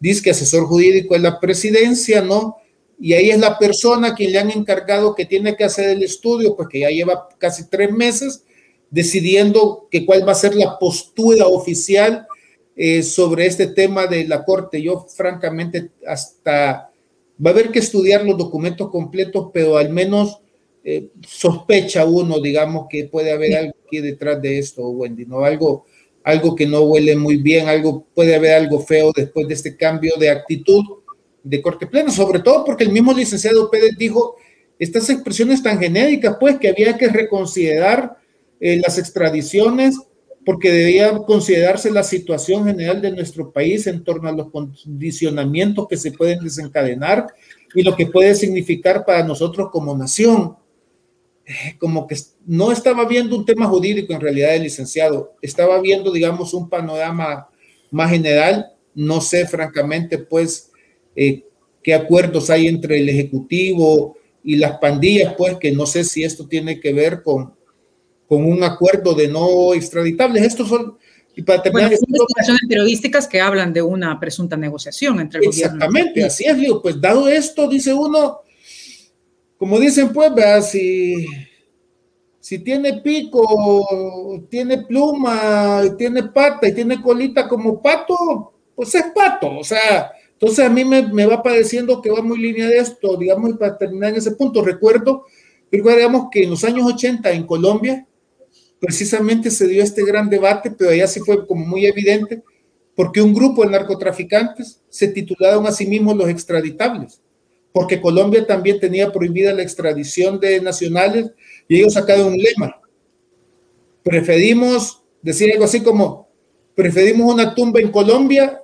[0.00, 2.56] dice que asesor jurídico es la presidencia, ¿no?
[2.98, 6.56] Y ahí es la persona quien le han encargado que tiene que hacer el estudio,
[6.56, 8.42] pues que ya lleva casi tres meses
[8.90, 12.26] decidiendo que cuál va a ser la postura oficial
[12.74, 14.80] eh, sobre este tema de la corte.
[14.80, 16.90] Yo francamente hasta
[17.44, 20.40] va a haber que estudiar los documentos completos, pero al menos
[20.90, 25.44] eh, sospecha uno, digamos, que puede haber algo aquí detrás de esto, Wendy, ¿no?
[25.44, 25.84] Algo,
[26.24, 30.14] algo que no huele muy bien, algo puede haber algo feo después de este cambio
[30.18, 30.82] de actitud
[31.42, 34.36] de corte pleno, sobre todo porque el mismo licenciado Pérez dijo
[34.78, 38.16] estas expresiones tan genéricas, pues que había que reconsiderar
[38.58, 39.94] eh, las extradiciones
[40.46, 45.98] porque debía considerarse la situación general de nuestro país en torno a los condicionamientos que
[45.98, 47.26] se pueden desencadenar
[47.74, 50.56] y lo que puede significar para nosotros como nación
[51.78, 56.52] como que no estaba viendo un tema jurídico en realidad el licenciado, estaba viendo, digamos,
[56.54, 57.48] un panorama
[57.90, 58.72] más general.
[58.94, 60.70] No sé, francamente, pues,
[61.14, 61.44] eh,
[61.82, 66.46] qué acuerdos hay entre el Ejecutivo y las pandillas, pues, que no sé si esto
[66.46, 67.54] tiene que ver con,
[68.26, 70.42] con un acuerdo de no extraditables.
[70.42, 70.98] Estos son,
[71.34, 76.24] y para terminar, bueno, investigaciones periodísticas que hablan de una presunta negociación entre el Exactamente,
[76.24, 78.40] así es, digo, pues dado esto, dice uno,
[79.58, 80.70] como dicen, pues,
[82.40, 89.58] si, tiene pico, tiene pluma, tiene pata y tiene colita como pato, pues es pato.
[89.58, 93.58] O sea, entonces a mí me, va pareciendo que va muy línea de esto, digamos,
[93.58, 95.24] para terminar en ese punto, recuerdo,
[95.70, 98.06] digamos que en los años 80 en Colombia,
[98.78, 102.44] precisamente se dio este gran debate, pero allá sí fue como muy evidente,
[102.94, 107.20] porque un grupo de narcotraficantes se titularon a sí mismos los extraditables
[107.72, 111.30] porque Colombia también tenía prohibida la extradición de nacionales
[111.68, 112.80] y ellos sacaron un lema.
[114.02, 116.28] Preferimos, decir algo así como,
[116.74, 118.62] preferimos una tumba en Colombia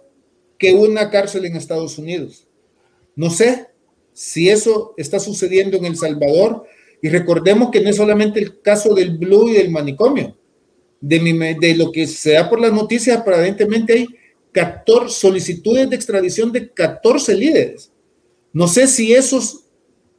[0.59, 2.49] que una cárcel en Estados Unidos.
[3.15, 3.67] No sé
[4.13, 6.65] si eso está sucediendo en El Salvador
[7.03, 10.37] y recordemos que no es solamente el caso del Blue y del manicomio.
[11.01, 14.07] De, lo que se da por las noticias, aparentemente hay
[14.53, 17.91] 14 solicitudes de extradición de 14 líderes
[18.55, 19.65] no sé si esos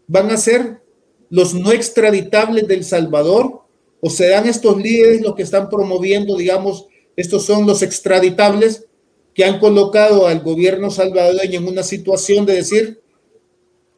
[0.07, 0.81] van a ser
[1.29, 3.61] los no extraditables del Salvador
[4.01, 8.85] o serán estos líderes los que están promoviendo, digamos, estos son los extraditables
[9.33, 13.01] que han colocado al gobierno salvadoreño en una situación de decir,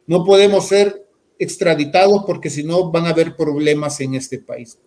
[0.06, 1.04] no podemos ser
[1.38, 4.78] extraditados porque si no van a haber problemas en este país.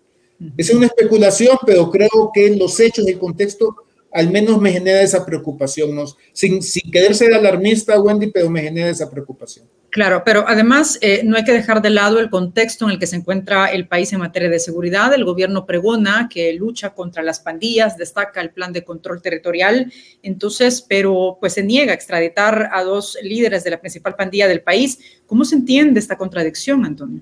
[0.58, 3.76] Es una especulación, pero creo que los hechos, el contexto
[4.14, 6.06] al menos me genera esa preocupación, ¿no?
[6.34, 9.66] sin, sin querer ser alarmista, Wendy, pero me genera esa preocupación.
[9.92, 13.08] Claro, pero además eh, no hay que dejar de lado el contexto en el que
[13.08, 15.14] se encuentra el país en materia de seguridad.
[15.14, 19.92] El gobierno pregona que lucha contra las pandillas, destaca el plan de control territorial,
[20.24, 24.62] entonces, pero pues se niega a extraditar a dos líderes de la principal pandilla del
[24.62, 24.98] país.
[25.26, 27.22] ¿Cómo se entiende esta contradicción, Antonio?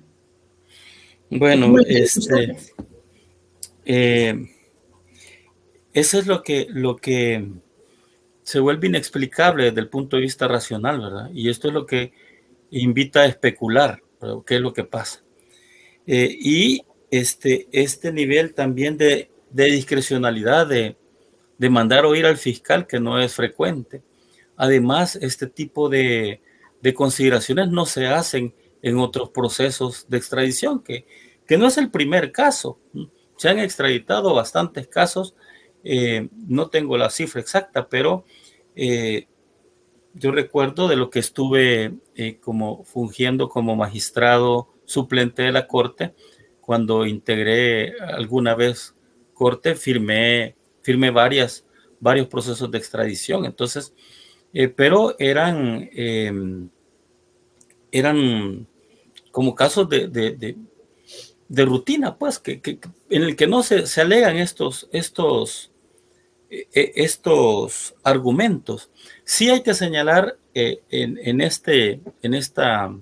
[1.32, 2.56] Bueno, este,
[3.84, 4.47] eh,
[5.93, 7.45] eso es lo que, lo que
[8.43, 11.30] se vuelve inexplicable desde el punto de vista racional, ¿verdad?
[11.34, 12.13] Y esto es lo que
[12.71, 14.02] invita a especular,
[14.45, 15.23] ¿qué es lo que pasa?
[16.08, 20.97] Eh, y este, este nivel también de, discrecionalidad, de,
[21.58, 24.02] de mandar oír al fiscal, que no es frecuente.
[24.56, 26.41] Además, este tipo de,
[26.82, 31.06] de consideraciones no se hacen en otros procesos de extradición, que,
[31.45, 32.80] que no es el primer caso.
[33.38, 35.36] Se han extraditado bastantes casos
[35.83, 38.25] eh, no tengo la cifra exacta, pero
[38.75, 39.27] eh,
[40.13, 46.13] yo recuerdo de lo que estuve eh, como fungiendo como magistrado suplente de la Corte,
[46.61, 48.95] cuando integré alguna vez
[49.33, 51.65] Corte, firmé, firmé varias,
[51.99, 53.45] varios procesos de extradición.
[53.45, 53.93] Entonces,
[54.75, 56.69] pero eran, em,
[57.91, 58.67] eran
[59.31, 62.61] como casos de, de, rutina, pues, que,
[63.09, 65.68] en el que no se, se alegan estos, estos
[66.49, 68.89] estos argumentos.
[69.23, 72.93] Sí hay que señalar eh, en, este, en, esta,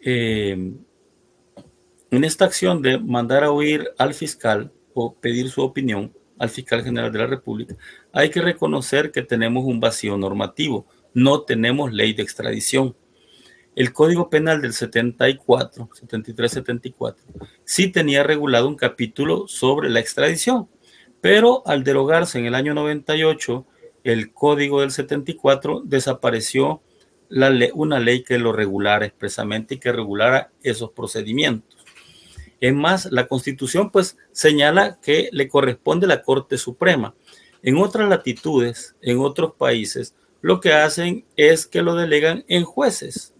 [0.00, 0.78] em,
[2.10, 6.82] en esta acción de mandar a oír al fiscal o pedir su opinión al fiscal
[6.82, 7.76] general de la República,
[8.12, 12.96] hay que reconocer que tenemos un vacío normativo, no tenemos ley de extradición.
[13.76, 17.16] El Código Penal del 74, 73-74,
[17.64, 20.68] sí tenía regulado un capítulo sobre la extradición,
[21.20, 23.66] pero al derogarse en el año 98
[24.04, 26.82] el Código del 74, desapareció
[27.74, 31.78] una ley que lo regulara expresamente y que regulara esos procedimientos.
[32.60, 37.14] Es más, la Constitución pues señala que le corresponde la Corte Suprema.
[37.62, 43.34] En otras latitudes, en otros países, lo que hacen es que lo delegan en jueces.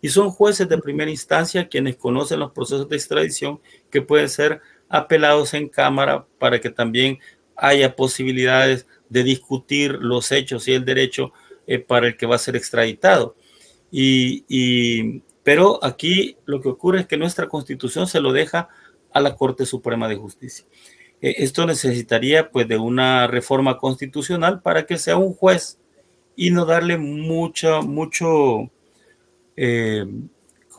[0.00, 4.60] Y son jueces de primera instancia quienes conocen los procesos de extradición que pueden ser
[4.92, 7.18] apelados en Cámara para que también
[7.56, 11.32] haya posibilidades de discutir los hechos y el derecho
[11.66, 13.34] eh, para el que va a ser extraditado.
[13.90, 18.68] Y, pero aquí lo que ocurre es que nuestra constitución se lo deja
[19.12, 20.66] a la Corte Suprema de Justicia.
[21.22, 25.78] Eh, esto necesitaría pues de una reforma constitucional para que sea un juez
[26.36, 28.70] y no darle mucho, mucho,
[29.56, 30.06] eh,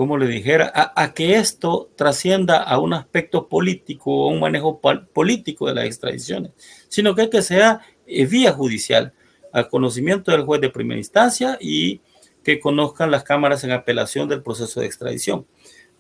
[0.04, 5.66] como le dijera, a, que esto trascienda a un aspecto político o un manejo político
[5.66, 6.52] de las extradiciones,
[6.90, 9.14] sino que, que sea eh, vía judicial,
[9.54, 12.02] a conocimiento del juez de primera instancia y
[12.44, 15.48] que conozcan las cámaras en apelación del proceso de extradición.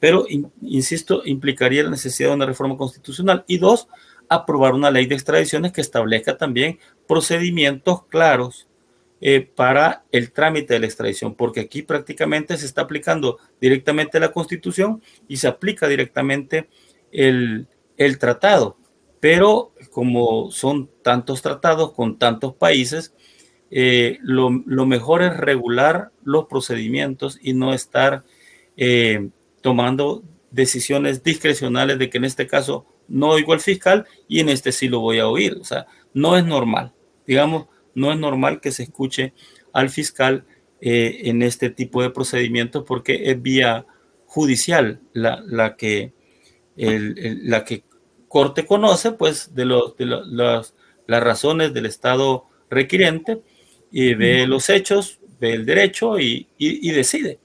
[0.01, 0.25] Pero,
[0.61, 3.87] insisto, implicaría la necesidad de una reforma constitucional y dos,
[4.27, 6.77] aprobar una ley de extradiciones que establezca también
[7.07, 8.67] procedimientos claros
[9.26, 14.34] eh, para el trámite de la extradición, porque aquí prácticamente se está aplicando directamente la
[14.34, 16.67] constitución y se aplica directamente
[17.09, 17.69] el,
[18.19, 18.76] tratado.
[19.21, 23.13] Pero como son tantos tratados con tantos países,
[23.71, 28.26] eh, lo, mejor es regular los procedimientos y no estar
[28.76, 29.30] eh,
[29.61, 30.21] tomando
[30.51, 34.89] decisiones discrecionales de que en este caso no oigo al fiscal y en este sí
[34.89, 35.55] lo voy a oír.
[35.61, 36.91] O sea, no es normal.
[37.26, 39.33] Digamos, no es normal que se escuche
[39.71, 40.45] al fiscal
[40.81, 43.85] eh, en este tipo de procedimientos porque es vía
[44.25, 46.13] judicial la, la que,
[46.75, 47.83] la que
[48.27, 50.73] corte conoce pues de, los, de las
[51.07, 53.41] razones del Estado requiriente
[53.91, 57.39] y ve los hechos, ve el derecho y, y decide.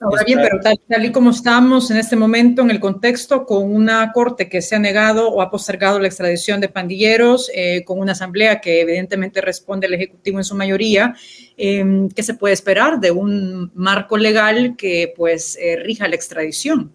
[0.00, 4.12] Ahora bien, pero tal, y como estamos en este momento en el contexto, con una
[4.12, 8.12] corte que se ha negado o ha postergado la extradición de pandilleros, eh, con una
[8.12, 11.16] asamblea que evidentemente responde al Ejecutivo en su mayoría,
[11.56, 16.92] em, ¿qué se puede esperar de un marco legal que pues eh, rija la extradición?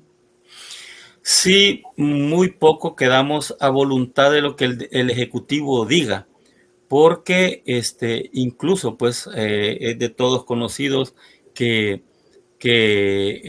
[1.21, 6.27] Sí, muy poco quedamos a voluntad de lo que el, Ejecutivo diga,
[6.87, 11.13] porque este, incluso pues eh, es de todos conocidos
[11.53, 12.03] que
[12.63, 13.41] que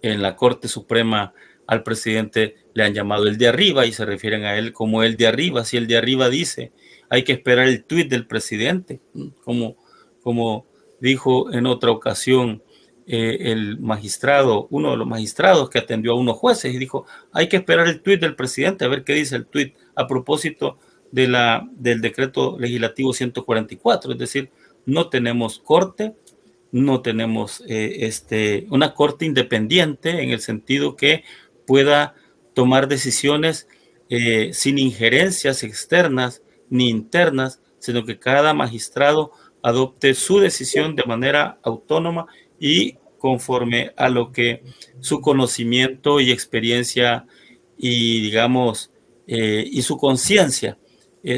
[0.00, 1.34] en, la Corte Suprema
[1.66, 5.18] al presidente le han llamado el de arriba y se refieren a él como el
[5.18, 5.66] de arriba.
[5.66, 6.72] Si el de arriba dice,
[7.10, 9.02] hay que esperar el tuit del presidente,
[9.44, 9.76] como,
[10.22, 10.64] como
[10.98, 12.62] dijo en otra ocasión
[13.06, 17.50] eh, el magistrado, uno de los magistrados que atendió a unos jueces y dijo, hay
[17.50, 20.78] que esperar el tuit del presidente a ver qué dice el tuit a propósito
[21.10, 24.50] de la, del decreto legislativo 144, es decir,
[24.86, 26.14] no tenemos corte,
[26.72, 31.22] no tenemos eh, este, una corte independiente en el sentido que
[31.66, 32.14] pueda
[32.54, 33.68] tomar decisiones
[34.08, 41.58] eh, sin injerencias externas ni internas, sino que cada magistrado adopte su decisión de manera
[41.62, 42.26] autónoma
[42.58, 44.64] y conforme a lo que
[45.00, 47.26] su conocimiento y experiencia
[47.76, 48.90] y digamos
[49.26, 50.78] eh, y su conciencia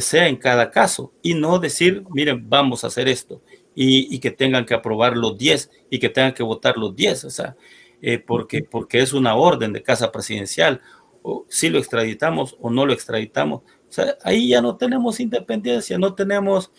[0.01, 1.12] sea en cada caso.
[1.22, 3.43] Y no decir miren vamos a hacer esto
[3.74, 7.30] y, que tengan que aprobar los 10 y que tengan que votar los 10, o
[7.30, 7.56] sea,
[8.00, 10.80] eh, porque, porque es una orden de casa presidencial,
[11.22, 13.62] o si lo extraditamos o no lo extraditamos.
[13.88, 16.70] O sea, ahí ya no tenemos independencia, no tenemos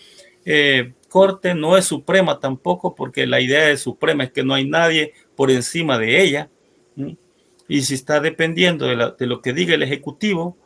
[0.45, 4.67] eh, corte, no es suprema tampoco, porque la idea de suprema es que no hay
[4.67, 6.49] nadie por encima de ella.
[7.67, 10.57] Y si está dependiendo de, de lo que diga el Ejecutivo,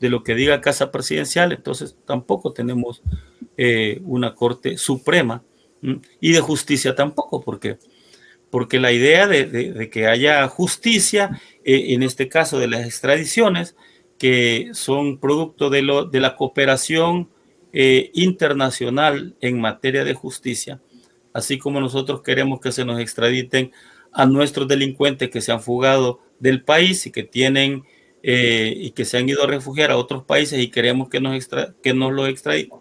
[0.00, 3.02] de lo que diga Casa Presidencial, entonces tampoco tenemos
[3.56, 5.42] eh, una Corte Suprema
[5.82, 7.78] y de justicia tampoco, porque,
[8.50, 13.76] porque la idea de, que haya justicia, eh, en este caso de las extradiciones,
[14.18, 17.28] que son producto de, lo, de la cooperación
[17.72, 20.80] eh, internacional en materia de justicia,
[21.32, 23.72] así como nosotros queremos que se nos extraditen
[24.12, 27.84] a nuestros delincuentes que se han fugado del país y que tienen
[28.22, 31.36] eh, y que se han ido a refugiar a otros países y queremos que nos,
[31.36, 32.80] extra, que nos lo extraditen,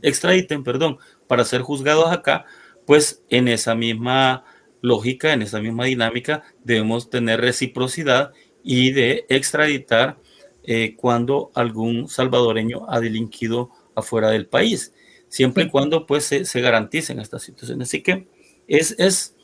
[0.00, 2.44] extraditen, perdón, para ser juzgados acá,
[2.86, 4.44] pues en esa misma
[4.80, 10.18] lógica, en esa misma dinámica, debemos tener reciprocidad y de extraditar
[10.62, 14.92] eh, cuando algún salvadoreño ha delinquido afuera del país,
[15.28, 17.88] siempre y cuando pues se, garanticen estas situaciones.
[17.88, 18.26] Así que
[18.66, 19.34] es, es,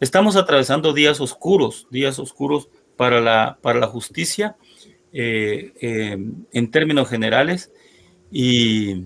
[0.00, 4.56] estamos atravesando días oscuros, días oscuros para la, para la justicia
[5.12, 6.18] eh, eh,
[6.52, 7.70] en términos generales
[8.30, 9.04] y,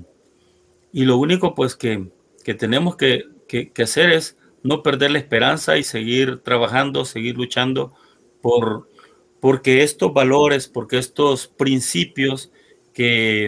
[0.92, 2.08] y lo único pues que,
[2.44, 3.24] que tenemos que,
[3.82, 7.92] hacer es no perder la esperanza y seguir trabajando, seguir luchando
[8.40, 8.88] por
[9.40, 12.52] porque estos valores, porque estos principios
[12.92, 13.46] que,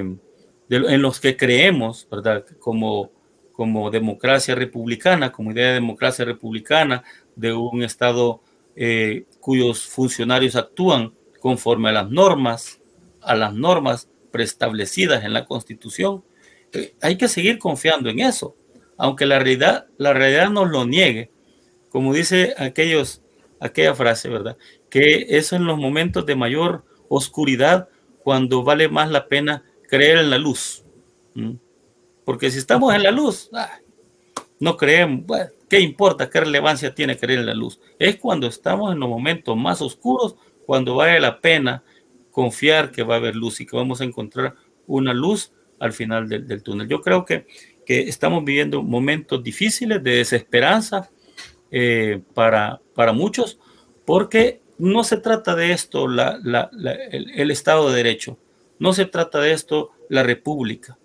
[0.70, 2.46] en los que creemos, ¿verdad?
[2.58, 3.10] Como,
[3.52, 7.04] como democracia republicana, como idea de democracia republicana,
[7.36, 8.40] de un Estado
[8.74, 12.80] eh, cuyos funcionarios actúan conforme a las normas,
[13.20, 16.24] a las normas preestablecidas en la Constitución,
[16.72, 18.56] eh, hay que seguir confiando en eso
[19.02, 21.32] aunque la realidad, la realidad nos lo niegue,
[21.88, 24.56] como dice aquella frase, ¿verdad?
[24.88, 27.88] Que eso en los momentos de mayor oscuridad,
[28.22, 30.84] cuando vale más la pena creer en la luz.
[32.24, 33.72] Porque si estamos en la luz, ah,
[34.60, 35.26] no creemos,
[35.68, 36.30] ¿qué importa?
[36.30, 37.80] ¿Qué relevancia tiene creer en la luz?
[37.98, 41.82] Es cuando estamos en los momentos más oscuros, cuando vale la pena
[42.30, 44.54] confiar que va a haber luz y que vamos a encontrar
[44.86, 45.50] una luz
[45.80, 46.86] al final del túnel.
[46.86, 47.46] Yo creo que
[47.84, 51.10] que estamos viviendo momentos difíciles de desesperanza
[51.70, 53.58] eh, para, para muchos,
[54.04, 56.38] porque no se trata de esto la,
[57.10, 58.38] el, Estado de Derecho,
[58.78, 60.98] no se trata de esto la República,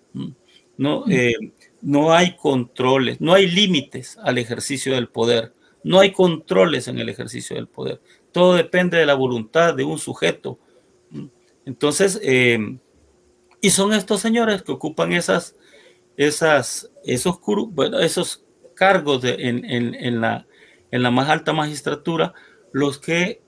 [0.76, 1.34] no, eh,
[1.80, 5.52] no hay controles, no hay límites al ejercicio del poder,
[5.84, 8.00] no hay controles en el ejercicio del poder,
[8.32, 10.58] todo depende de la voluntad de un sujeto.
[11.64, 12.78] Entonces, eh,
[13.60, 15.56] y son estos señores que ocupan esas
[16.18, 17.38] esas, esos,
[18.00, 18.44] esos
[18.74, 20.46] cargos en, en, la,
[20.90, 22.34] en la más alta magistratura
[22.72, 23.40] los que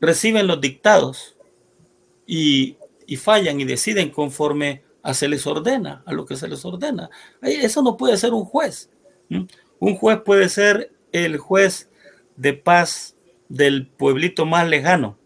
[0.00, 1.36] reciben los dictados
[2.26, 2.76] y,
[3.06, 7.10] y fallan y deciden conforme a se les ordena, a lo que se les ordena.
[7.40, 8.90] Eso no puede ser un juez.
[9.78, 11.90] Un juez puede ser el juez
[12.36, 13.16] de paz
[13.48, 15.16] del pueblito más lejano,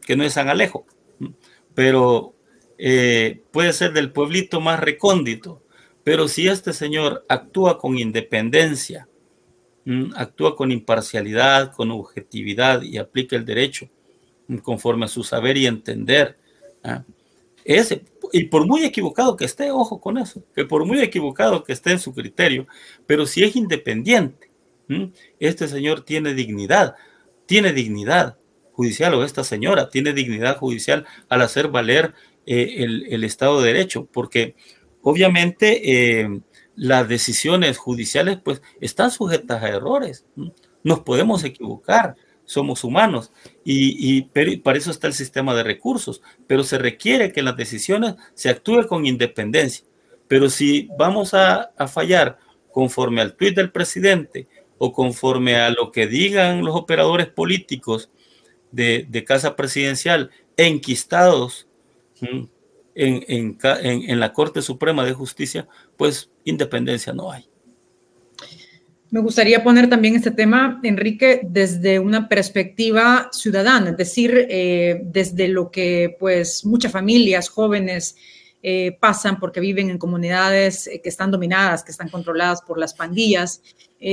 [0.00, 0.86] que no es San Alejo,
[1.74, 2.33] pero
[2.78, 5.62] eh, puede ser del pueblito más recóndito.
[6.02, 9.08] Pero si este señor actúa con independencia,
[10.14, 13.88] actúa con imparcialidad, con objetividad y aplica el derecho
[14.62, 16.36] conforme a su saber y entender,
[16.82, 17.04] ¿ah?
[17.64, 21.72] ese, y por muy equivocado que esté, ojo con eso, que por muy equivocado que
[21.72, 22.66] esté en su criterio,
[23.06, 24.50] pero si es independiente,
[25.40, 26.94] este señor tiene dignidad,
[27.46, 28.36] tiene dignidad
[28.72, 32.12] judicial o esta señora tiene dignidad judicial al hacer valer
[32.46, 34.54] eh, el, Estado de Derecho, porque
[35.02, 36.40] obviamente eh,
[36.76, 40.24] las decisiones judiciales pues están sujetas a errores,
[40.82, 43.32] nos podemos equivocar, somos humanos
[43.64, 44.22] y,
[44.58, 48.86] para eso está el sistema de recursos, pero se requiere que las decisiones se actúe
[48.86, 49.86] con independencia.
[50.28, 52.38] Pero si vamos a, fallar
[52.72, 58.10] conforme al tuit del presidente o conforme a lo que digan los operadores políticos
[58.72, 61.68] de, casa presidencial enquistados
[62.94, 67.48] en, la Corte Suprema de Justicia, pues independencia no hay.
[69.10, 75.46] Me gustaría poner también este tema, Enrique, desde una perspectiva ciudadana, es decir, eh, desde
[75.46, 78.16] lo que pues muchas familias jóvenes
[78.60, 82.94] eh, pasan porque viven en comunidades eh, que están dominadas, que están controladas por las
[82.94, 83.62] pandillas,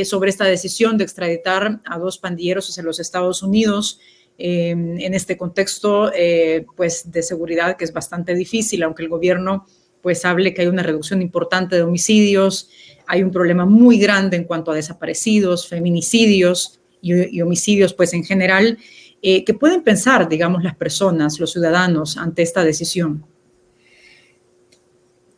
[0.06, 4.00] sobre esta decisión de extraditar a dos pandilleros hacia los Estados Unidos
[4.38, 6.12] en este contexto
[6.76, 9.68] pues de seguridad que es bastante difícil, aunque el gobierno
[10.02, 12.70] pues hable que hay una reducción importante de homicidios,
[13.08, 18.78] hay un problema muy grande en cuanto a desaparecidos, feminicidios y, homicidios, pues en general,
[19.22, 23.26] eh, que pueden pensar, digamos, las personas, los ciudadanos, ante esta decisión.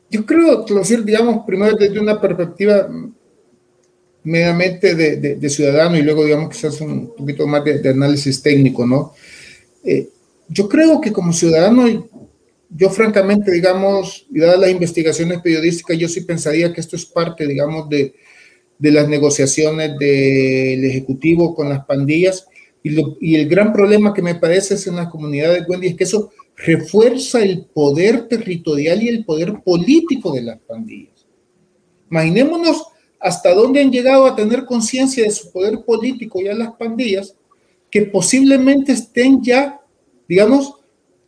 [0.09, 2.87] Yo creo, decir, digamos, primero desde una perspectiva
[4.23, 9.13] meramente de, ciudadano y luego, digamos, quizás un poquito más de, análisis técnico, ¿no?
[9.83, 10.09] Eh,
[10.47, 11.87] yo creo que como ciudadano
[12.75, 17.45] yo francamente, digamos, y dadas las investigaciones periodísticas, yo sí pensaría que esto es parte,
[17.45, 18.15] digamos, de,
[18.79, 22.47] de las negociaciones del Ejecutivo con las pandillas.
[22.81, 26.03] Y, y, el gran problema que me parece es en las comunidades, Wendy, es que
[26.03, 31.25] eso refuerza el poder territorial y el poder político de las pandillas.
[32.09, 32.83] Imaginémonos
[33.23, 37.37] hasta dónde han llegado a tener conciencia de su poder político ya las pandillas,
[37.89, 39.79] que posiblemente estén ya,
[40.27, 40.73] digamos,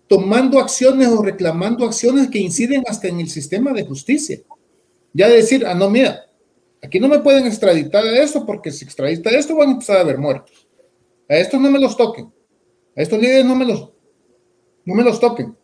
[0.05, 4.41] tomando acciones o reclamando acciones que inciden hasta en el sistema de justicia.
[5.13, 6.25] Ya decir, ah, no, mira,
[6.83, 10.01] aquí no me pueden extraditar a esto porque si extradita esto van a empezar a
[10.01, 10.67] haber muertos.
[11.29, 12.25] A estos no me los toquen.
[12.97, 13.89] A estos líderes no me los,
[14.83, 15.55] no me los toquen.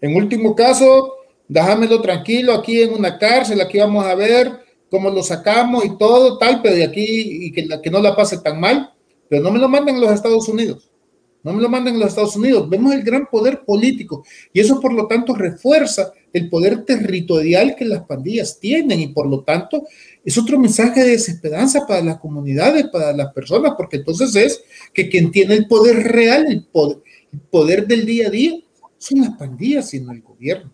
[0.00, 1.12] En último caso,
[1.46, 6.38] déjamelo tranquilo aquí en una cárcel, aquí vamos a ver cómo lo sacamos y todo,
[6.38, 8.92] tal, pero de aquí y que, que no la pase tan mal,
[9.28, 10.90] pero no me lo manden los Estados Unidos.
[11.42, 12.68] No me lo manden los Estados Unidos.
[12.68, 17.84] Vemos el gran poder político y eso por lo tanto refuerza el poder territorial que
[17.84, 19.84] las pandillas tienen y por lo tanto
[20.24, 24.62] es otro mensaje de desesperanza para las comunidades, para las personas, porque entonces es
[24.92, 26.66] que quien tiene el poder real, el
[27.50, 28.52] poder, del día a día,
[28.98, 30.70] son las pandillas y no el gobierno.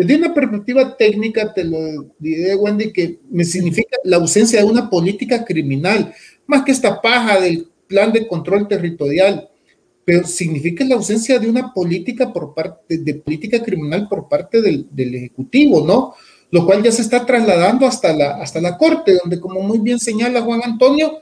[0.00, 1.78] Desde una perspectiva técnica, te lo
[2.18, 6.14] diré, Wendy, que me significa la ausencia de una política criminal,
[6.46, 9.50] más que esta paja del plan de control territorial,
[10.02, 14.88] pero significa la ausencia de una política por parte de política criminal por parte del,
[14.96, 16.14] ejecutivo, ¿no?
[16.50, 19.98] Lo cual ya se está trasladando hasta la, hasta la corte, donde como muy bien
[19.98, 21.18] señala Juan Antonio,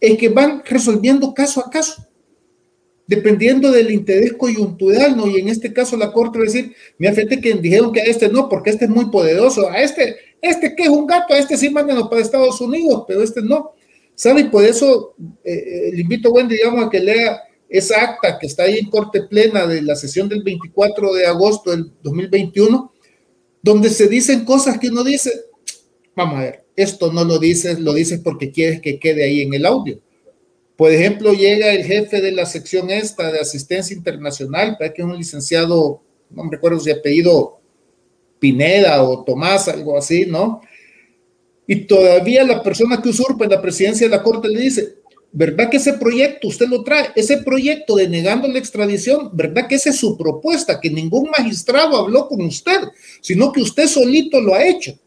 [0.00, 2.06] es que van resolviendo caso a caso,
[3.06, 5.26] dependiendo del interés coyuntural, ¿no?
[5.28, 8.04] Y en este caso la corte va a decir, mira, fíjate que dijeron que a
[8.04, 11.38] este no, porque este es muy poderoso, a este, este que es un gato, a
[11.38, 13.72] este sí mándenlo para Estados Unidos, pero este no.
[14.14, 14.42] ¿Sabe?
[14.42, 18.38] Y por eso eh, eh, le invito a Wendy, digamos, a que lea esa acta
[18.38, 22.92] que está ahí en corte plena de la sesión del 24 de agosto del 2021,
[23.60, 25.32] donde se dicen cosas que uno dice,
[26.14, 29.54] vamos a ver, esto no lo dices, lo dices porque quieres que quede ahí en
[29.54, 30.00] el audio.
[30.76, 35.16] Por ejemplo, llega el jefe de la sección esta de asistencia internacional, que es un
[35.16, 37.60] licenciado, no me recuerdo si apellido
[38.40, 40.60] Pineda o Tomás, algo así, ¿no?
[41.66, 44.96] Y todavía la persona que usurpa en la presidencia de la Corte le dice,
[45.32, 47.10] ¿verdad que ese proyecto usted lo trae?
[47.14, 50.80] Ese proyecto de negando la extradición, ¿verdad que esa es su propuesta?
[50.80, 52.80] Que ningún magistrado habló con usted,
[53.20, 54.98] sino que usted solito lo ha hecho.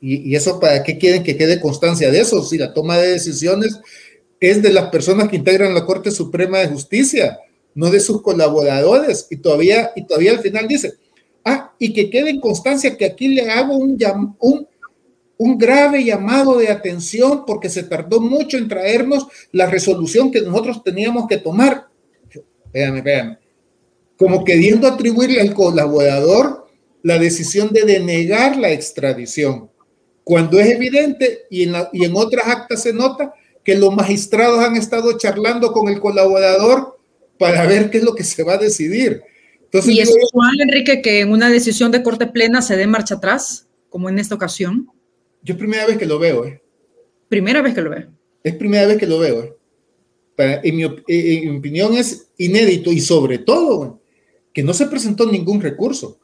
[0.00, 2.42] ¿Y, eso para qué quieren que quede constancia de eso?
[2.42, 3.80] Si la toma de decisiones
[4.40, 7.38] es de las personas que integran la Corte Suprema de Justicia,
[7.74, 9.26] no de sus colaboradores.
[9.30, 10.94] Y todavía, y todavía al final dice,
[11.44, 13.96] ah, y que quede en constancia que aquí le hago un,
[14.40, 14.66] un,
[15.36, 20.82] un grave llamado de atención porque se tardó mucho en traernos la resolución que nosotros
[20.82, 21.86] teníamos que tomar.
[22.72, 23.38] Véanme, véanme.
[24.16, 26.67] Como queriendo atribuirle al colaborador
[27.08, 29.70] la decisión de denegar la extradición,
[30.24, 33.32] cuando es evidente y en, y en otras actas se nota
[33.64, 36.98] que los magistrados han estado charlando con el colaborador
[37.38, 39.22] para ver qué es lo que se va a decidir.
[39.62, 43.14] Entonces, ¿Y es usual, Enrique, que en una decisión de corte plena se dé marcha
[43.14, 44.90] atrás, como en esta ocasión?
[45.42, 46.44] Yo es primera vez que lo veo.
[46.44, 46.60] ¿eh?
[47.30, 48.08] Primera vez que lo veo.
[48.44, 49.44] Es primera vez que lo veo.
[50.36, 50.60] ¿eh?
[50.62, 53.98] en, mi, en, mi, opinión es inédito y sobre todo
[54.52, 56.18] que no se presentó ningún recurso,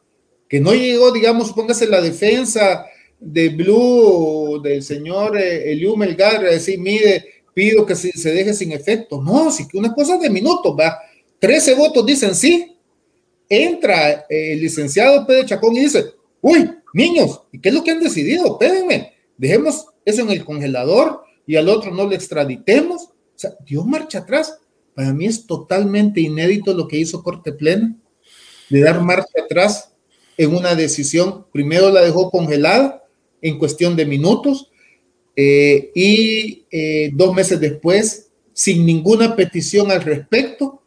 [0.59, 2.85] no llegó, digamos, póngase la defensa
[3.19, 8.71] de Blue del señor eh, Eliu Melgar a decir, mire, pido que se, deje sin
[8.71, 9.21] efecto.
[9.21, 10.97] No, sí que una cosa de minutos, va.
[11.39, 12.77] 13 votos dicen sí.
[13.47, 16.05] Entra eh, el licenciado Pedro Chacón y dice,
[16.41, 18.45] uy, niños, ¿y qué es lo que han decidido?
[18.45, 23.03] Espérenme, dejemos eso en el congelador y al otro no le extraditemos.
[23.03, 24.59] O sea, dio marcha atrás.
[24.93, 27.95] Para mí es totalmente inédito lo que hizo Corte Plena,
[28.69, 29.94] de dar marcha atrás
[30.37, 31.45] en una decisión.
[31.51, 33.03] Primero la dejó congelada
[33.41, 34.71] en cuestión de minutos
[35.35, 40.81] eh, y eh, dos meses después, sin ninguna petición al respecto,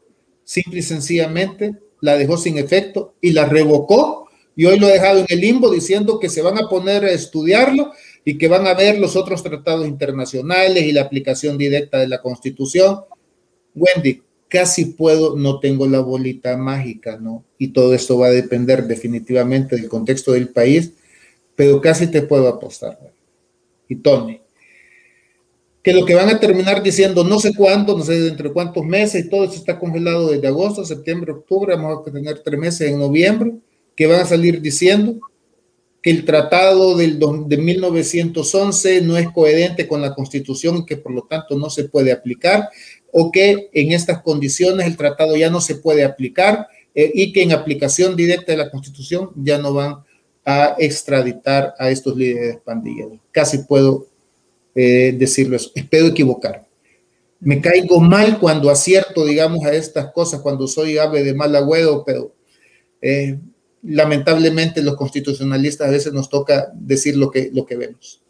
[0.45, 5.21] simple y sencillamente la dejó sin efecto y la revocó y hoy lo ha dejado
[5.21, 7.93] en el limbo diciendo que se van a poner a estudiarlo
[8.25, 12.21] y que van a ver los otros tratados internacionales y la aplicación directa de la
[12.21, 13.03] Constitución.
[13.75, 17.45] Wendy, casi puedo, no tengo la bolita mágica, ¿no?
[17.59, 20.93] Y todo esto va a depender definitivamente del contexto del país,
[21.55, 22.99] pero casi te puedo apostar
[23.89, 24.41] y Tony,
[25.83, 29.25] que lo que van a terminar diciendo no sé cuándo, no sé entre cuántos meses,
[29.25, 32.99] y todo eso está congelado desde agosto, septiembre, octubre, vamos a tener tres meses en
[32.99, 33.55] noviembre,
[33.97, 35.19] que van a salir diciendo
[36.03, 41.13] que el tratado del, de 1911 no es coherente con la constitución y que por
[41.13, 42.69] lo tanto no se puede aplicar,
[43.13, 47.43] o que en estas condiciones el tratado ya no se puede aplicar eh, y que
[47.43, 49.97] en aplicación directa de la constitución ya no van
[50.45, 53.19] a extraditar a estos líderes pandilleros.
[53.31, 54.07] Casi puedo
[54.75, 55.71] eh, decirlo eso.
[55.75, 56.67] Espero equivocar.
[57.41, 62.03] Me caigo mal cuando acierto, digamos, a estas cosas, cuando soy ave de mal agüero,
[62.05, 62.33] pero
[63.01, 63.39] eh,
[63.83, 68.23] lamentablemente los constitucionalistas a veces nos toca decir lo que, lo que vemos.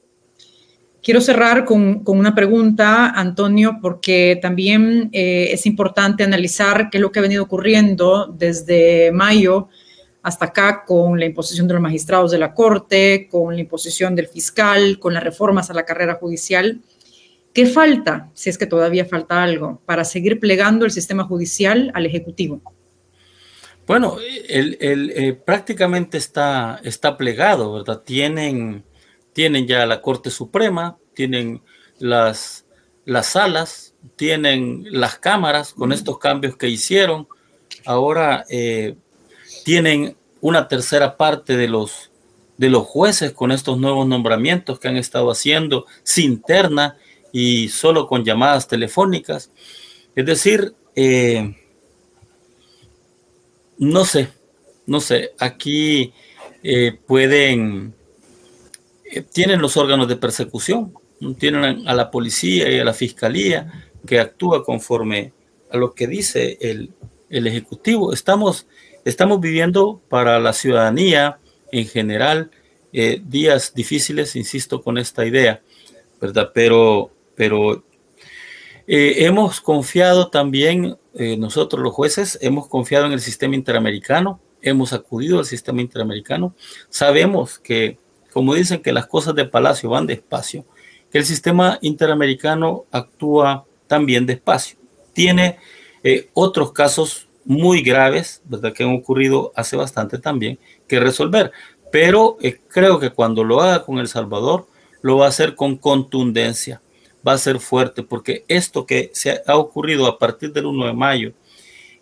[1.03, 7.03] Quiero cerrar con, con, una pregunta, Antonio, porque también eh, es importante analizar qué es
[7.03, 9.69] lo que ha venido ocurriendo desde mayo
[10.23, 14.27] hasta acá con la imposición de los magistrados de la Corte, con la imposición del
[14.27, 16.81] fiscal, con las reformas a la carrera judicial.
[17.55, 22.07] ¿Qué falta, si es que todavía falta algo, para seguir plegando el sistema judicial al
[22.07, 22.61] Ejecutivo?
[23.87, 24.19] Bueno,
[24.49, 28.03] el, eh, prácticamente está, está plegado, ¿verdad?
[28.05, 28.85] Tienen,
[29.39, 31.63] tienen ya la Corte Suprema, tienen
[32.01, 32.67] las,
[33.05, 37.29] las salas, tienen las cámaras con estos cambios que hicieron.
[37.87, 38.97] Ahora eh,
[39.65, 42.11] tienen una tercera parte de los,
[42.57, 46.97] de los jueces con estos nuevos nombramientos que han estado haciendo sin terna
[47.31, 49.53] y solo con llamadas telefónicas.
[50.17, 51.55] Es decir, eh,
[53.79, 54.31] no sé,
[54.85, 56.13] no sé, aquí
[56.65, 57.95] eh, pueden,
[59.11, 60.95] eh, tienen los órganos de persecución,
[61.39, 65.33] tienen a la policía y a la fiscalía que actúa conforme
[65.71, 66.91] a lo que dice el,
[67.29, 68.13] el Ejecutivo.
[68.13, 68.67] Estamos
[69.09, 71.39] Estamos viviendo para la ciudadanía
[71.73, 72.51] en general
[72.93, 75.63] eh, días difíciles, insisto con esta idea,
[76.21, 76.51] ¿verdad?
[76.53, 77.85] Pero, pero
[78.87, 80.99] eh, hemos confiado también,
[81.39, 86.55] nosotros los jueces, hemos confiado en el sistema interamericano, hemos acudido al sistema interamericano,
[86.91, 87.99] sabemos que,
[88.33, 90.65] como dicen que las cosas de Palacio van despacio,
[91.11, 94.79] que el sistema interamericano actúa también despacio.
[95.13, 95.59] Tiene
[96.35, 98.75] otros casos muy graves, ¿verdad?
[98.75, 101.51] Que han ocurrido hace bastante también, que resolver.
[101.91, 104.67] Pero eh, creo que cuando lo haga con El Salvador,
[105.01, 106.83] lo va a hacer con contundencia,
[107.27, 110.93] va a ser fuerte, porque esto que se ha ocurrido a partir del 1 de
[110.93, 111.33] mayo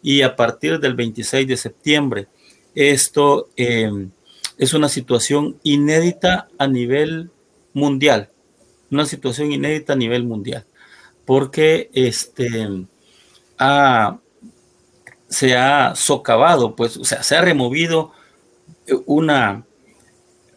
[0.02, 2.26] y a partir del 26 de septiembre,
[2.74, 4.10] esto em,
[4.58, 7.30] es una situación inédita a nivel
[7.72, 8.30] mundial,
[8.90, 10.66] una situación inédita a nivel mundial,
[11.24, 12.68] porque este,
[13.58, 14.18] ha,
[15.28, 18.12] se ha socavado, pues, o sea, se ha removido
[19.06, 19.66] una,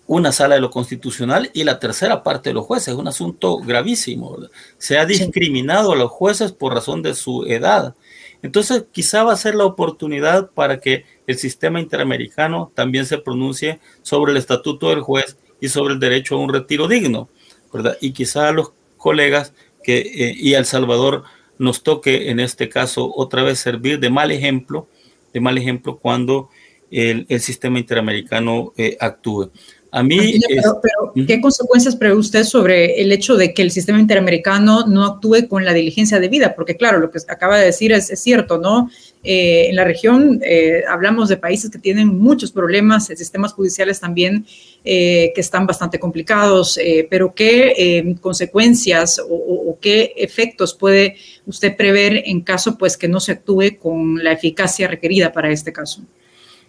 [0.07, 2.89] una sala de lo constitucional y la tercera parte de los jueces.
[2.89, 4.37] Es un asunto gravísimo.
[4.77, 7.95] Se ha discriminado a los jueces por razón de su edad.
[8.41, 13.79] Entonces, quizá va a ser la oportunidad para que el sistema interamericano también se pronuncie
[14.01, 17.29] sobre el estatuto del juez y sobre el derecho a un retiro digno,
[17.73, 17.97] ¿verdad?
[17.99, 21.23] Y quizá a los colegas que, eh, y a El Salvador
[21.57, 24.87] nos toque en este caso otra vez servir de mal ejemplo,
[25.33, 26.49] de mal ejemplo cuando
[26.89, 29.51] el, sistema interamericano eh, actúe.
[29.91, 30.39] A mí.
[30.47, 35.47] Pero, ¿qué consecuencias prevé usted sobre el hecho de que el sistema interamericano no actúe
[35.47, 36.53] con la diligencia debida?
[36.53, 38.91] Porque, claro, lo que acaba de decir es, cierto, ¿no?
[39.23, 44.45] Eh, en la región eh, hablamos de países que tienen muchos problemas, sistemas judiciales también
[44.85, 46.79] eh, que están bastante complicados,
[47.09, 53.33] pero ¿qué consecuencias o, qué efectos puede usted prever en caso pues que no se
[53.33, 56.01] actúe con la eficacia requerida para este caso?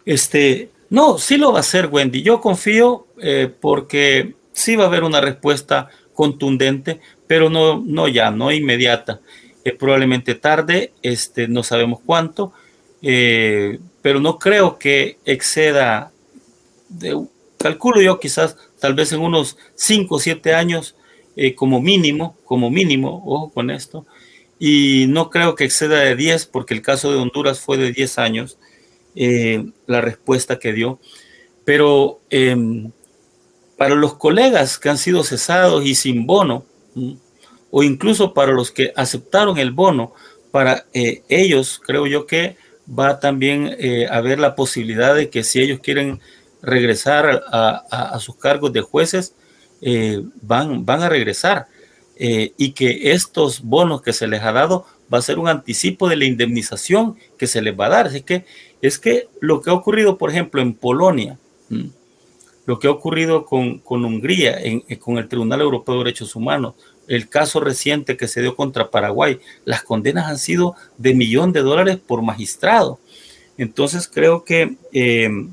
[0.04, 2.22] Este, no, sí lo va a hacer Wendy.
[2.22, 8.32] Yo confío eh, porque sí va a haber una respuesta contundente, pero no, no ya,
[8.32, 9.20] no inmediata.
[9.64, 12.52] Eh, probablemente tarde, este, no sabemos cuánto,
[13.02, 16.10] eh, pero no creo que exceda,
[16.88, 17.24] de,
[17.56, 20.96] calculo yo quizás tal vez en unos 5 o 7 años
[21.56, 24.04] como mínimo, como mínimo, ojo con esto,
[24.58, 28.18] y no creo que exceda de 10 porque el caso de Honduras fue de 10
[28.18, 28.58] años
[29.14, 30.98] eh, la respuesta que dio.
[31.64, 32.90] Pero em,
[33.76, 36.64] para los colegas que han sido cesados y sin bono,
[37.70, 40.12] o incluso para los que aceptaron el bono,
[40.50, 42.56] para eh, ellos creo yo que
[42.88, 46.20] va también eh, a haber la posibilidad de que si ellos quieren
[46.60, 49.34] regresar a, sus cargos de jueces,
[50.42, 51.68] van, van a regresar.
[52.18, 56.16] y que estos bonos que se les ha dado va a ser un anticipo de
[56.16, 58.06] la indemnización que se les va a dar.
[58.06, 58.44] Así que
[58.80, 61.38] es que lo que ha ocurrido, por ejemplo, en Polonia,
[62.66, 66.74] lo que ha ocurrido con, Hungría, eh, con el Tribunal Europeo de Derechos Humanos,
[67.08, 71.62] el caso reciente que se dio contra Paraguay, las condenas han sido de millón de
[71.62, 73.00] dólares por magistrado.
[73.58, 75.52] Entonces creo que em,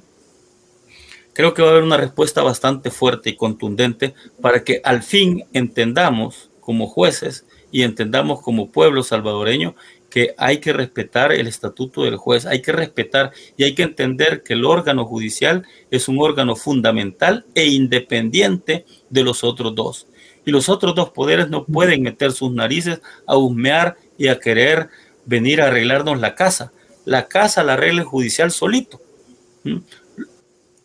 [1.34, 5.46] creo que va a haber una respuesta bastante fuerte y contundente para que al fin
[5.54, 9.76] entendamos como jueces y entendamos como pueblo salvadoreño
[10.10, 14.42] que hay que respetar el estatuto del juez, hay que respetar y hay que entender
[14.44, 20.08] que el órgano judicial es un órgano fundamental e independiente de los otros dos.
[20.46, 24.90] Y los otros dos poderes no pueden meter sus narices a husmear y a querer
[25.26, 26.72] venir a arreglarnos la casa.
[27.04, 29.02] La casa la arregla el judicial solito.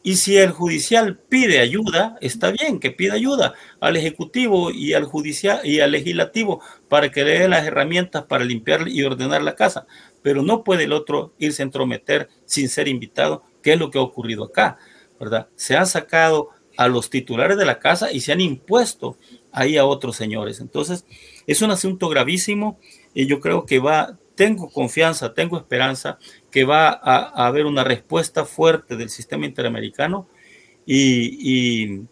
[0.03, 5.05] Y si el judicial pide ayuda, está bien que pida ayuda al ejecutivo y al
[5.05, 9.55] judicial y al legislativo para que le dé las herramientas para limpiar y ordenar la
[9.55, 9.86] casa,
[10.20, 13.98] pero no puede el otro irse a entrometer sin ser invitado, que es lo que
[13.98, 14.76] ha ocurrido acá,
[15.20, 15.48] ¿verdad?
[15.55, 19.16] Se han sacado a los titulares de la casa y se han impuesto
[19.53, 20.59] ahí a otros señores.
[20.61, 21.05] Entonces,
[21.46, 22.80] es un asunto gravísimo
[23.14, 26.18] y yo creo que va tengo confianza, tengo esperanza
[26.53, 30.28] que va a, haber una respuesta fuerte del sistema interamericano
[30.86, 32.03] y, y,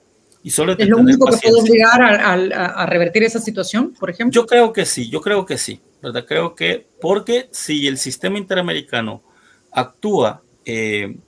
[0.42, 4.32] y solo ¿Es lo único que puede obligar a, revertir esa situación, por ejemplo?
[4.34, 6.24] Yo creo que sí, yo creo que sí, ¿verdad?
[6.26, 9.22] Creo que, porque si el sistema interamericano
[9.70, 11.18] actúa, eh,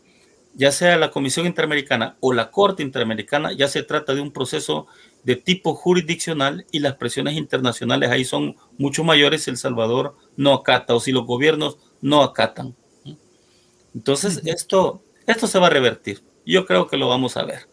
[0.55, 4.87] ya sea la Comisión Interamericana o la Corte Interamericana, ya se trata de un proceso
[5.23, 10.55] de tipo jurisdiccional y las presiones internacionales ahí son mucho mayores si El Salvador no
[10.55, 12.75] acata o si los gobiernos no acatan.
[13.95, 16.23] Entonces, esto, esto se va a revertir.
[16.45, 17.73] Yo creo que lo vamos a ver.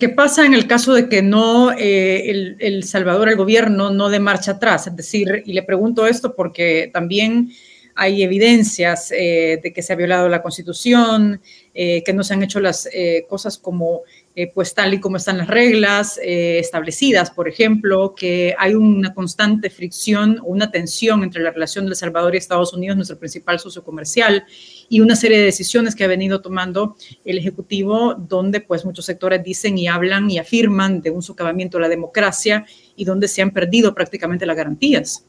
[0.00, 4.18] ¿Qué pasa en el caso de que no eh, el, Salvador, el gobierno, no de
[4.18, 4.86] marcha atrás?
[4.86, 7.52] Es decir, y le pregunto esto porque también
[7.94, 11.42] hay evidencias eh, de que se ha violado la Constitución,
[11.74, 12.88] eh, que no se han hecho las
[13.28, 14.00] cosas como
[14.36, 19.12] eh, pues tal y como están las reglas eh, establecidas, por ejemplo, que hay una
[19.12, 23.18] constante fricción o una tensión entre la relación de El Salvador y Estados Unidos, nuestro
[23.18, 24.44] principal socio comercial,
[24.88, 29.42] y una serie de decisiones que ha venido tomando el Ejecutivo, donde pues muchos sectores
[29.42, 32.64] dicen y hablan y afirman de un socavamiento de la democracia
[32.94, 35.26] y donde se han perdido prácticamente las garantías.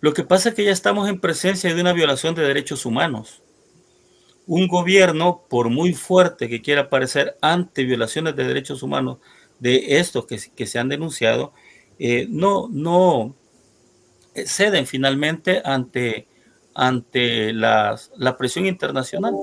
[0.00, 3.42] Lo que pasa es que ya estamos en presencia de una violación de derechos humanos
[4.46, 9.18] un gobierno, por muy fuerte que quiera parecer ante violaciones de derechos humanos
[9.58, 11.52] de estos que, se han denunciado,
[11.98, 13.34] eh, no, no
[14.34, 16.26] ceden finalmente ante,
[16.74, 17.96] ante la
[18.38, 19.34] presión internacional.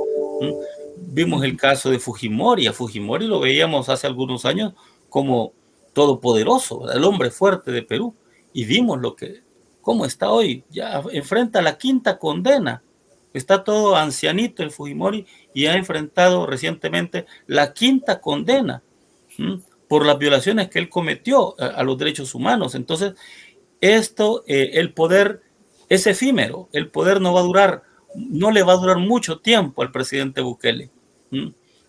[0.98, 4.74] Vimos el caso de Fujimori, a Fujimori lo veíamos hace algunos años
[5.10, 5.54] como
[5.94, 8.14] todopoderoso, el hombre fuerte de Perú,
[8.54, 9.42] y vimos lo que,
[9.82, 12.84] cómo está hoy, ya enfrenta la quinta condena
[13.34, 18.82] Está todo ancianito el Fujimori y ha enfrentado recientemente la quinta condena
[19.88, 22.76] por las violaciones que él cometió a, los derechos humanos.
[22.76, 23.14] Entonces,
[23.82, 25.42] esto, eh, el poder
[25.90, 27.84] es efímero, el poder no va a durar,
[28.16, 30.90] no le va a durar mucho tiempo al presidente Bukele.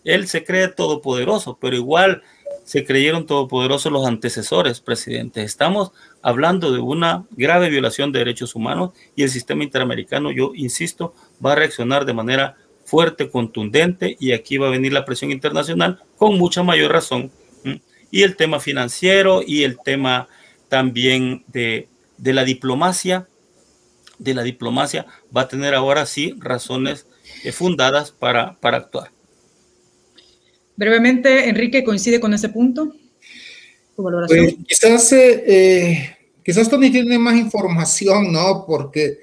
[0.03, 2.23] Él se cree todopoderoso, pero igual
[2.63, 5.43] se creyeron todopoderosos los antecesores presidentes.
[5.45, 11.13] Estamos hablando de una grave violación de derechos humanos y el sistema interamericano, yo insisto,
[11.43, 16.03] va a reaccionar de manera fuerte, contundente y aquí va a venir la presión internacional
[16.17, 17.31] con mucha mayor razón.
[18.09, 20.27] Y el tema financiero y el tema
[20.67, 21.87] también de,
[22.17, 23.27] de la diplomacia,
[24.19, 27.07] de la diplomacia va a tener ahora sí razones
[27.43, 29.11] eh, fundadas para, para actuar.
[30.75, 32.93] Brevemente, Enrique, ¿coincide con ese punto?
[33.95, 38.65] Pues, quizás, eh, eh, quizás Tony tiene más información, ¿no?
[38.65, 39.19] Porque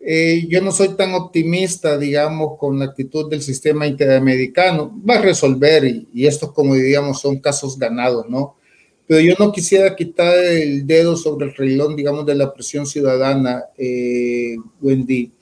[0.00, 4.92] eh, yo no soy tan optimista, digamos, con la actitud del sistema interamericano.
[5.08, 8.56] Va a resolver y, y estos, como diríamos, son casos ganados, ¿no?
[9.06, 13.64] Pero yo no quisiera quitar el dedo sobre el reloj, digamos, de la presión ciudadana,
[14.80, 15.32] Wendy.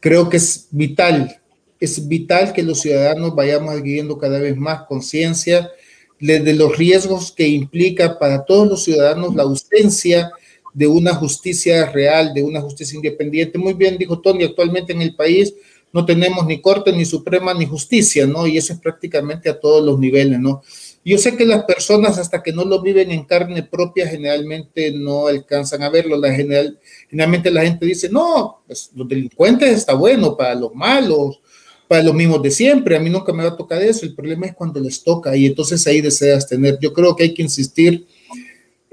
[0.00, 1.40] creo que es vital
[1.84, 5.70] es vital que los ciudadanos vayamos adquiriendo cada vez más conciencia
[6.18, 10.30] de los riesgos que implica para todos los ciudadanos la ausencia
[10.74, 13.56] de una justicia real, de una justicia independiente.
[13.56, 15.54] Muy bien dijo Tony, actualmente en el país
[15.94, 18.48] no tenemos ni corte, ni suprema, ni justicia, ¿no?
[18.48, 20.60] Y eso es prácticamente a todos los niveles, ¿no?
[21.04, 25.28] Yo sé que las personas hasta que no lo viven en carne propia generalmente no
[25.28, 26.16] alcanzan a verlo.
[26.16, 31.40] La general, generalmente la gente dice, no, pues los delincuentes está bueno para los malos,
[31.86, 32.96] para los mismos de siempre.
[32.96, 34.04] A mí nunca me va a tocar eso.
[34.04, 36.76] El problema es cuando les toca y entonces ahí deseas tener.
[36.80, 38.04] Yo creo que hay que insistir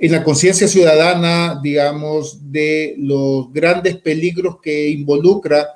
[0.03, 5.67] en la conciencia ciudadana, digamos, de los grandes peligros que involucra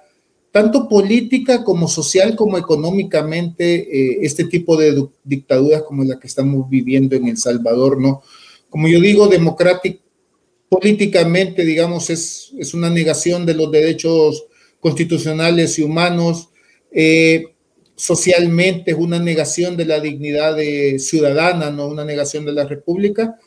[0.49, 6.67] tanto política como social como económicamente eh, este tipo de dictaduras como la que estamos
[6.67, 8.23] viviendo en El Salvador, ¿no?
[8.67, 10.01] Como yo digo, democrático,
[10.69, 14.47] políticamente, digamos, es, es una negación de los derechos
[14.79, 16.49] constitucionales y humanos,
[16.91, 17.53] eh,
[17.95, 23.37] socialmente es una negación de la dignidad de ciudadana, no una negación de la república,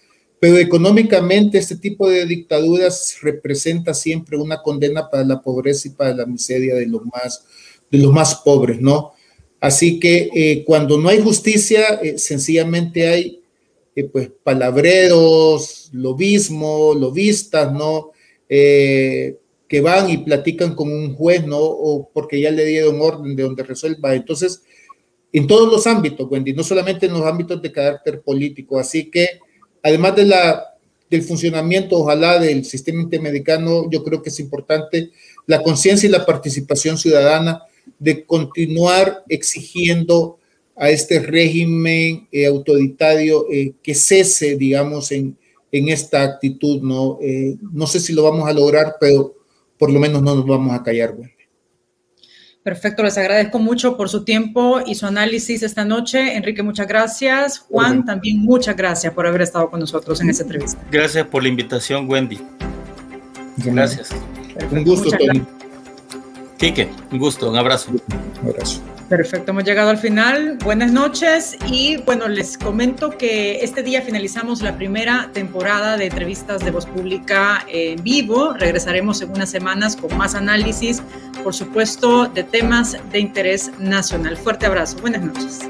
[0.40, 6.14] pero económicamente este tipo de dictaduras representa siempre una condena para la pobreza y para
[6.14, 7.44] la miseria de los más,
[7.90, 9.12] de los más pobres, ¿no?
[9.60, 13.42] Así que eh, cuando no hay justicia, eh, sencillamente hay
[14.12, 18.12] pues palabreros, lobismo, lobistas, ¿no?
[19.68, 21.58] que van y platican con un juez, ¿no?
[21.58, 24.14] O porque ya le dieron orden de donde resuelva.
[24.14, 24.62] Entonces,
[25.30, 28.78] en todos los ámbitos, Wendy, no solamente en los ámbitos de carácter político.
[28.78, 29.40] Así que,
[29.88, 30.74] además de la,
[31.10, 35.10] del funcionamiento, ojalá, del sistema interamericano, yo creo que es importante
[35.46, 37.62] la conciencia y la participación ciudadana
[37.98, 40.38] de continuar exigiendo
[40.76, 45.36] a este régimen eh, autoritario eh, que cese, digamos, en,
[45.72, 47.18] en esta actitud, ¿no?
[47.20, 49.34] Eh, no sé si lo vamos a lograr, pero
[49.76, 51.16] por lo menos no nos vamos a callar,
[52.68, 56.36] Perfecto, les agradezco mucho por su tiempo y su análisis esta noche.
[56.36, 57.60] Enrique, muchas gracias.
[57.60, 60.78] Juan, también muchas gracias por haber estado con nosotros en esta entrevista.
[60.90, 62.38] Gracias por la invitación, Wendy.
[63.56, 64.10] Gracias.
[64.70, 65.42] Un gusto, Tony.
[66.58, 67.90] Quique, un gusto, un abrazo.
[67.90, 68.82] Un abrazo.
[69.08, 70.58] Perfecto, hemos llegado al final.
[70.62, 76.62] Buenas noches y bueno, les comento que este día finalizamos la primera temporada de entrevistas
[76.62, 78.52] de voz pública en vivo.
[78.52, 81.02] Regresaremos en unas semanas con más análisis,
[81.42, 84.36] por supuesto, de temas de interés nacional.
[84.36, 85.60] Fuerte abrazo, buenas noches.